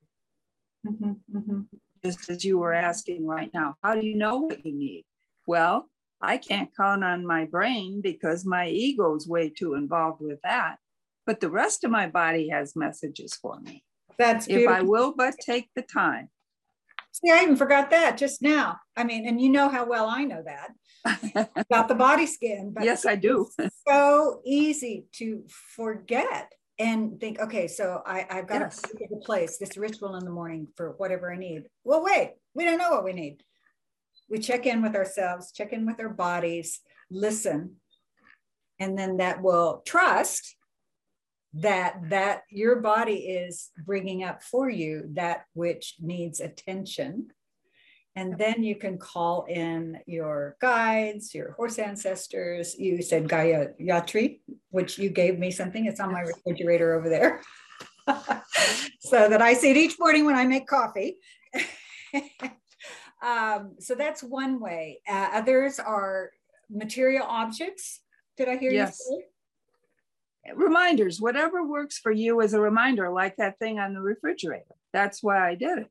Mm-hmm, 0.86 1.12
mm-hmm. 1.36 1.60
Just 2.04 2.30
as 2.30 2.44
you 2.44 2.58
were 2.58 2.72
asking 2.72 3.26
right 3.26 3.50
now, 3.52 3.74
how 3.82 3.94
do 3.94 4.06
you 4.06 4.16
know 4.16 4.38
what 4.38 4.64
you 4.64 4.72
need? 4.72 5.04
Well, 5.46 5.88
I 6.22 6.36
can't 6.36 6.74
count 6.76 7.04
on 7.04 7.26
my 7.26 7.44
brain 7.44 8.00
because 8.00 8.44
my 8.44 8.68
ego 8.68 9.14
is 9.16 9.28
way 9.28 9.50
too 9.50 9.74
involved 9.74 10.20
with 10.20 10.40
that. 10.42 10.76
But 11.26 11.40
the 11.40 11.50
rest 11.50 11.84
of 11.84 11.90
my 11.90 12.08
body 12.08 12.48
has 12.48 12.76
messages 12.76 13.34
for 13.34 13.60
me. 13.60 13.84
That's 14.18 14.46
beautiful. 14.46 14.72
if 14.72 14.78
I 14.78 14.82
will 14.82 15.14
but 15.16 15.34
take 15.40 15.68
the 15.74 15.82
time. 15.82 16.28
See, 17.12 17.30
I 17.30 17.42
even 17.42 17.56
forgot 17.56 17.90
that 17.90 18.16
just 18.16 18.40
now. 18.40 18.78
I 18.96 19.04
mean, 19.04 19.26
and 19.26 19.40
you 19.40 19.50
know 19.50 19.68
how 19.68 19.84
well 19.84 20.06
I 20.06 20.24
know 20.24 20.42
that 20.44 21.48
about 21.56 21.88
the 21.88 21.94
body. 21.94 22.28
But 22.72 22.84
yes, 22.84 23.04
I 23.04 23.16
do. 23.16 23.48
so 23.86 24.40
easy 24.44 25.06
to 25.14 25.44
forget 25.48 26.52
and 26.80 27.20
think, 27.20 27.38
okay, 27.38 27.68
so 27.68 28.00
I, 28.06 28.26
I've 28.30 28.48
got 28.48 28.60
yes. 28.60 28.80
put 28.80 29.22
place 29.22 29.58
this 29.58 29.76
ritual 29.76 30.16
in 30.16 30.24
the 30.24 30.30
morning 30.30 30.66
for 30.76 30.94
whatever 30.96 31.30
I 31.30 31.36
need. 31.36 31.64
Well, 31.84 32.02
wait, 32.02 32.32
we 32.54 32.64
don't 32.64 32.78
know 32.78 32.90
what 32.90 33.04
we 33.04 33.12
need. 33.12 33.42
We 34.30 34.38
check 34.38 34.64
in 34.64 34.82
with 34.82 34.96
ourselves, 34.96 35.52
check 35.52 35.74
in 35.74 35.84
with 35.84 36.00
our 36.00 36.08
bodies, 36.08 36.80
listen, 37.10 37.76
and 38.78 38.98
then 38.98 39.18
that 39.18 39.42
will 39.42 39.82
trust 39.84 40.56
that 41.52 41.96
that 42.10 42.42
your 42.48 42.76
body 42.76 43.14
is 43.14 43.70
bringing 43.84 44.24
up 44.24 44.42
for 44.42 44.70
you 44.70 45.02
that 45.14 45.42
which 45.52 45.96
needs 46.00 46.40
attention 46.40 47.28
and 48.16 48.36
then 48.38 48.62
you 48.62 48.76
can 48.76 48.98
call 48.98 49.46
in 49.48 49.98
your 50.06 50.56
guides 50.60 51.34
your 51.34 51.52
horse 51.52 51.78
ancestors. 51.78 52.78
You 52.78 53.02
said 53.02 53.28
gaia 53.28 53.68
yatri 53.80 54.40
which 54.70 54.98
you 54.98 55.10
gave 55.10 55.38
me 55.38 55.50
something. 55.50 55.86
It's 55.86 56.00
on 56.00 56.12
my 56.12 56.20
refrigerator 56.20 56.94
over 56.94 57.08
there. 57.08 57.42
So 59.02 59.28
that 59.28 59.40
i 59.40 59.54
see 59.54 59.70
it 59.70 59.76
each 59.76 59.98
morning 59.98 60.24
when 60.24 60.36
i 60.36 60.44
make 60.44 60.66
coffee. 60.66 61.16
Um, 63.22 63.74
so 63.78 63.94
that's 63.94 64.22
one 64.22 64.60
way. 64.60 65.00
Uh, 65.08 65.28
others 65.32 65.78
are 65.78 66.30
material 66.70 67.26
objects. 67.28 68.00
Did 68.36 68.48
i 68.48 68.56
hear 68.56 68.72
yes. 68.72 68.98
you 69.10 69.22
say? 70.46 70.54
Reminders, 70.54 71.20
whatever 71.20 71.66
works 71.66 71.98
for 71.98 72.10
you 72.10 72.40
as 72.40 72.54
a 72.54 72.60
reminder, 72.60 73.10
like 73.10 73.36
that 73.36 73.58
thing 73.58 73.78
on 73.78 73.92
the 73.92 74.00
refrigerator. 74.00 74.74
That's 74.92 75.22
why 75.22 75.46
I 75.46 75.54
did 75.54 75.80
it. 75.80 75.90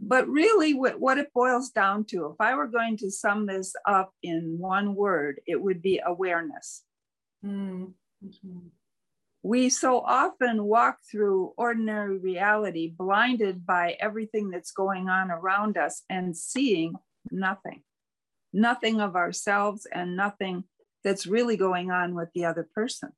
But 0.00 0.28
really, 0.28 0.74
what, 0.74 1.00
what 1.00 1.18
it 1.18 1.32
boils 1.34 1.70
down 1.70 2.04
to, 2.06 2.26
if 2.26 2.40
I 2.40 2.54
were 2.54 2.66
going 2.66 2.96
to 2.98 3.10
sum 3.10 3.46
this 3.46 3.74
up 3.86 4.12
in 4.22 4.56
one 4.58 4.94
word, 4.94 5.40
it 5.46 5.60
would 5.60 5.82
be 5.82 6.00
awareness. 6.04 6.82
Mm-hmm. 7.44 8.58
We 9.42 9.68
so 9.68 10.00
often 10.00 10.64
walk 10.64 10.98
through 11.10 11.52
ordinary 11.58 12.18
reality 12.18 12.94
blinded 12.96 13.66
by 13.66 13.96
everything 14.00 14.50
that's 14.50 14.72
going 14.72 15.08
on 15.08 15.30
around 15.30 15.76
us 15.76 16.02
and 16.08 16.34
seeing 16.34 16.94
nothing, 17.30 17.82
nothing 18.52 19.00
of 19.00 19.16
ourselves 19.16 19.86
and 19.92 20.16
nothing 20.16 20.64
that's 21.02 21.26
really 21.26 21.58
going 21.58 21.90
on 21.90 22.14
with 22.14 22.30
the 22.34 22.46
other 22.46 22.66
person. 22.74 23.10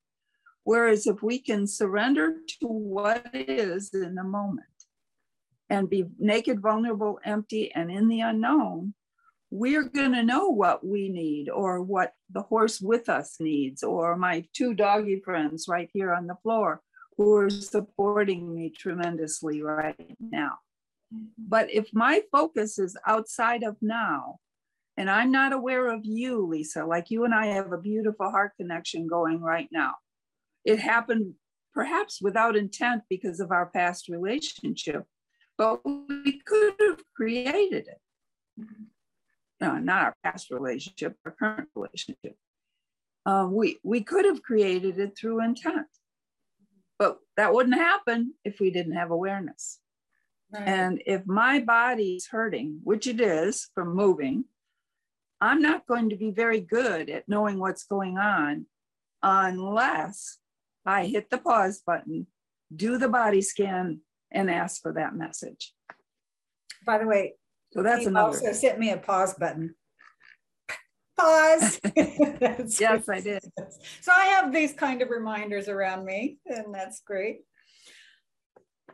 Whereas 0.64 1.06
if 1.06 1.22
we 1.22 1.38
can 1.38 1.68
surrender 1.68 2.34
to 2.60 2.66
what 2.66 3.26
is 3.32 3.94
in 3.94 4.16
the 4.16 4.24
moment 4.24 4.66
and 5.68 5.90
be 5.90 6.06
naked, 6.18 6.60
vulnerable, 6.60 7.18
empty, 7.24 7.72
and 7.74 7.90
in 7.90 8.08
the 8.08 8.20
unknown, 8.20 8.94
we're 9.50 9.84
going 9.84 10.12
to 10.12 10.22
know 10.22 10.48
what 10.48 10.84
we 10.84 11.08
need 11.08 11.48
or 11.48 11.82
what 11.82 12.12
the 12.30 12.42
horse 12.42 12.80
with 12.80 13.08
us 13.08 13.36
needs, 13.40 13.82
or 13.82 14.16
my 14.16 14.44
two 14.52 14.74
doggy 14.74 15.20
friends 15.24 15.66
right 15.68 15.88
here 15.92 16.12
on 16.12 16.26
the 16.26 16.36
floor 16.42 16.82
who 17.16 17.34
are 17.34 17.50
supporting 17.50 18.54
me 18.54 18.70
tremendously 18.70 19.62
right 19.62 20.16
now. 20.20 20.58
But 21.38 21.70
if 21.70 21.88
my 21.92 22.22
focus 22.32 22.78
is 22.78 22.96
outside 23.06 23.62
of 23.62 23.76
now, 23.80 24.36
and 24.96 25.10
I'm 25.10 25.30
not 25.30 25.52
aware 25.52 25.88
of 25.88 26.00
you, 26.04 26.46
Lisa, 26.46 26.84
like 26.84 27.10
you 27.10 27.24
and 27.24 27.34
I 27.34 27.46
have 27.46 27.72
a 27.72 27.78
beautiful 27.78 28.30
heart 28.30 28.52
connection 28.58 29.06
going 29.06 29.40
right 29.40 29.68
now 29.70 29.94
it 30.66 30.80
happened 30.80 31.34
perhaps 31.72 32.20
without 32.20 32.56
intent 32.56 33.02
because 33.08 33.40
of 33.40 33.52
our 33.52 33.66
past 33.66 34.08
relationship, 34.08 35.04
but 35.58 35.84
we 35.84 36.40
could 36.44 36.74
have 36.80 37.02
created 37.14 37.88
it. 37.88 38.66
No, 39.60 39.78
not 39.78 40.02
our 40.02 40.16
past 40.22 40.50
relationship, 40.50 41.16
our 41.24 41.32
current 41.32 41.68
relationship. 41.74 42.36
Uh, 43.24 43.48
we, 43.50 43.78
we 43.82 44.02
could 44.02 44.24
have 44.24 44.42
created 44.42 44.98
it 44.98 45.16
through 45.18 45.42
intent, 45.42 45.86
but 46.98 47.18
that 47.36 47.52
wouldn't 47.52 47.74
happen 47.74 48.34
if 48.44 48.60
we 48.60 48.70
didn't 48.70 48.92
have 48.92 49.10
awareness. 49.10 49.80
Right. 50.52 50.68
And 50.68 51.02
if 51.06 51.26
my 51.26 51.60
body's 51.60 52.28
hurting, 52.28 52.80
which 52.84 53.06
it 53.06 53.20
is 53.20 53.68
from 53.74 53.94
moving, 53.94 54.44
I'm 55.40 55.60
not 55.60 55.86
going 55.86 56.10
to 56.10 56.16
be 56.16 56.30
very 56.30 56.60
good 56.60 57.10
at 57.10 57.28
knowing 57.28 57.58
what's 57.58 57.84
going 57.84 58.16
on 58.16 58.66
unless 59.22 60.38
I 60.84 61.06
hit 61.06 61.30
the 61.30 61.38
pause 61.38 61.82
button, 61.84 62.26
do 62.74 62.96
the 62.96 63.08
body 63.08 63.42
scan, 63.42 64.00
and 64.30 64.50
ask 64.50 64.82
for 64.82 64.92
that 64.92 65.14
message. 65.14 65.72
By 66.84 66.98
the 66.98 67.06
way, 67.06 67.34
so 67.72 67.82
that's 67.82 68.02
he 68.02 68.06
another. 68.06 68.28
Also 68.28 68.52
sent 68.52 68.78
me 68.78 68.90
a 68.90 68.96
pause 68.96 69.34
button. 69.34 69.74
Pause. 71.18 71.80
yes, 72.78 73.08
I 73.08 73.20
did. 73.20 73.42
So 74.02 74.12
I 74.12 74.26
have 74.26 74.52
these 74.52 74.74
kind 74.74 75.00
of 75.02 75.10
reminders 75.10 75.68
around 75.68 76.04
me, 76.04 76.38
and 76.46 76.74
that's 76.74 77.00
great. 77.00 77.40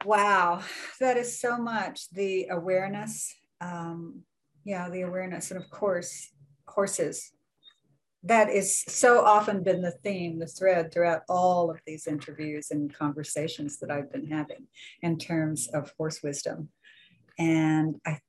Wow, 0.04 0.62
that 1.00 1.16
is 1.16 1.40
so 1.40 1.58
much 1.58 2.08
the 2.10 2.48
awareness. 2.50 3.34
Um, 3.60 4.22
yeah, 4.64 4.88
the 4.88 5.02
awareness, 5.02 5.50
and 5.50 5.62
of 5.62 5.68
course, 5.70 6.28
horses. 6.66 7.32
That 8.24 8.50
is 8.50 8.84
so 8.86 9.24
often 9.24 9.64
been 9.64 9.82
the 9.82 9.90
theme, 9.90 10.38
the 10.38 10.46
thread 10.46 10.92
throughout 10.92 11.22
all 11.28 11.70
of 11.70 11.80
these 11.86 12.06
interviews 12.06 12.70
and 12.70 12.92
conversations 12.94 13.78
that 13.78 13.90
I've 13.90 14.12
been 14.12 14.28
having 14.28 14.68
in 15.00 15.18
terms 15.18 15.68
of 15.68 15.92
horse 15.98 16.22
wisdom. 16.22 16.68
And 17.38 18.00
I 18.06 18.20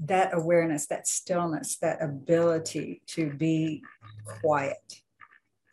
that 0.00 0.30
awareness, 0.32 0.86
that 0.86 1.06
stillness, 1.06 1.76
that 1.78 2.02
ability 2.02 3.02
to 3.06 3.30
be 3.30 3.82
quiet 4.24 5.02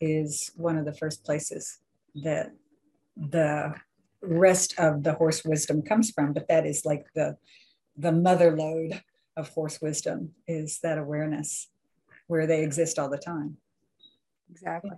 is 0.01 0.51
one 0.55 0.77
of 0.77 0.85
the 0.85 0.93
first 0.93 1.23
places 1.23 1.79
that 2.23 2.51
the 3.15 3.73
rest 4.21 4.77
of 4.77 5.03
the 5.03 5.13
horse 5.13 5.43
wisdom 5.45 5.81
comes 5.81 6.11
from. 6.11 6.33
But 6.33 6.47
that 6.49 6.65
is 6.65 6.85
like 6.85 7.05
the 7.15 7.37
the 7.97 8.11
mother 8.11 8.55
lode 8.55 9.01
of 9.35 9.49
horse 9.49 9.81
wisdom 9.81 10.31
is 10.47 10.79
that 10.83 10.97
awareness 10.97 11.67
where 12.27 12.47
they 12.47 12.63
exist 12.63 12.99
all 12.99 13.09
the 13.09 13.17
time. 13.17 13.57
Exactly. 14.51 14.91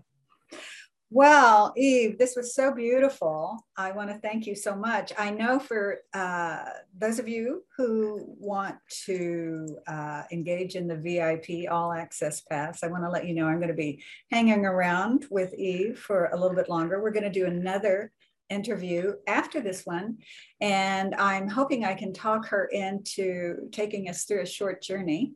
Well, 1.12 1.74
Eve, 1.76 2.20
this 2.20 2.36
was 2.36 2.54
so 2.54 2.72
beautiful. 2.72 3.66
I 3.76 3.92
want 3.92 4.12
to 4.12 4.20
thank 4.20 4.46
you 4.46 4.54
so 4.54 4.76
much. 4.76 5.12
I 5.18 5.32
know 5.32 5.58
for 5.58 6.02
uh, 6.14 6.66
those 6.96 7.18
of 7.18 7.28
you 7.28 7.64
who 7.76 8.36
want 8.38 8.76
to 9.06 9.80
uh, 9.88 10.24
engage 10.32 10.76
in 10.76 10.88
the 10.88 10.96
VIP 10.96 11.72
All 11.72 11.92
Access 11.92 12.42
Pass, 12.42 12.84
I 12.84 12.88
want 12.88 13.04
to 13.06 13.10
let 13.10 13.26
you 13.26 13.34
know 13.34 13.48
I'm 13.48 13.58
going 13.58 13.70
to 13.70 13.74
be 13.74 14.04
hanging 14.30 14.66
around 14.66 15.26
with 15.32 15.52
Eve 15.56 15.98
for 15.98 16.30
a 16.32 16.38
little 16.38 16.56
bit 16.56 16.70
longer. 16.70 17.02
We're 17.02 17.10
going 17.10 17.24
to 17.24 17.32
do 17.32 17.48
another 17.48 18.12
interview 18.52 19.14
after 19.26 19.62
this 19.62 19.88
one, 19.88 20.20
and 20.62 21.16
I'm 21.16 21.48
hoping 21.48 21.86
I 21.86 21.96
can 21.96 22.14
talk 22.14 22.48
her 22.50 22.66
into 22.66 23.68
taking 23.72 24.10
us 24.10 24.26
through 24.26 24.42
a 24.42 24.46
short 24.46 24.84
journey 24.84 25.34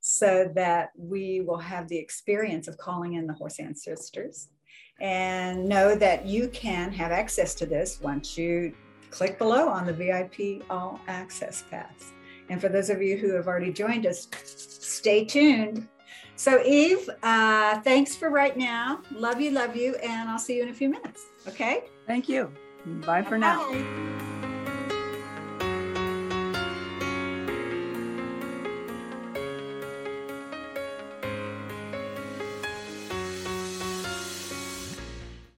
so 0.00 0.50
that 0.54 0.90
we 0.96 1.40
will 1.40 1.58
have 1.58 1.88
the 1.88 1.98
experience 1.98 2.68
of 2.68 2.78
calling 2.78 3.14
in 3.14 3.26
the 3.26 3.32
horse 3.32 3.58
ancestors 3.58 4.48
and 5.00 5.68
know 5.68 5.94
that 5.94 6.26
you 6.26 6.48
can 6.48 6.92
have 6.92 7.12
access 7.12 7.54
to 7.54 7.66
this 7.66 8.00
once 8.00 8.36
you 8.36 8.74
click 9.10 9.38
below 9.38 9.68
on 9.68 9.86
the 9.86 9.92
VIP 9.92 10.64
All 10.70 11.00
Access 11.06 11.64
Pass. 11.70 12.12
And 12.48 12.60
for 12.60 12.68
those 12.68 12.90
of 12.90 13.02
you 13.02 13.16
who 13.16 13.34
have 13.34 13.46
already 13.46 13.72
joined 13.72 14.06
us, 14.06 14.26
stay 14.44 15.24
tuned. 15.24 15.86
So, 16.36 16.62
Eve, 16.64 17.08
uh, 17.22 17.80
thanks 17.80 18.16
for 18.16 18.30
right 18.30 18.56
now. 18.56 19.00
Love 19.12 19.40
you, 19.40 19.50
love 19.50 19.76
you, 19.76 19.96
and 19.96 20.28
I'll 20.28 20.38
see 20.38 20.56
you 20.56 20.62
in 20.62 20.68
a 20.68 20.74
few 20.74 20.88
minutes. 20.88 21.26
Okay? 21.46 21.84
Thank 22.06 22.28
you. 22.28 22.52
Bye 22.86 23.22
for 23.22 23.38
Bye. 23.38 23.56
now. 23.58 24.34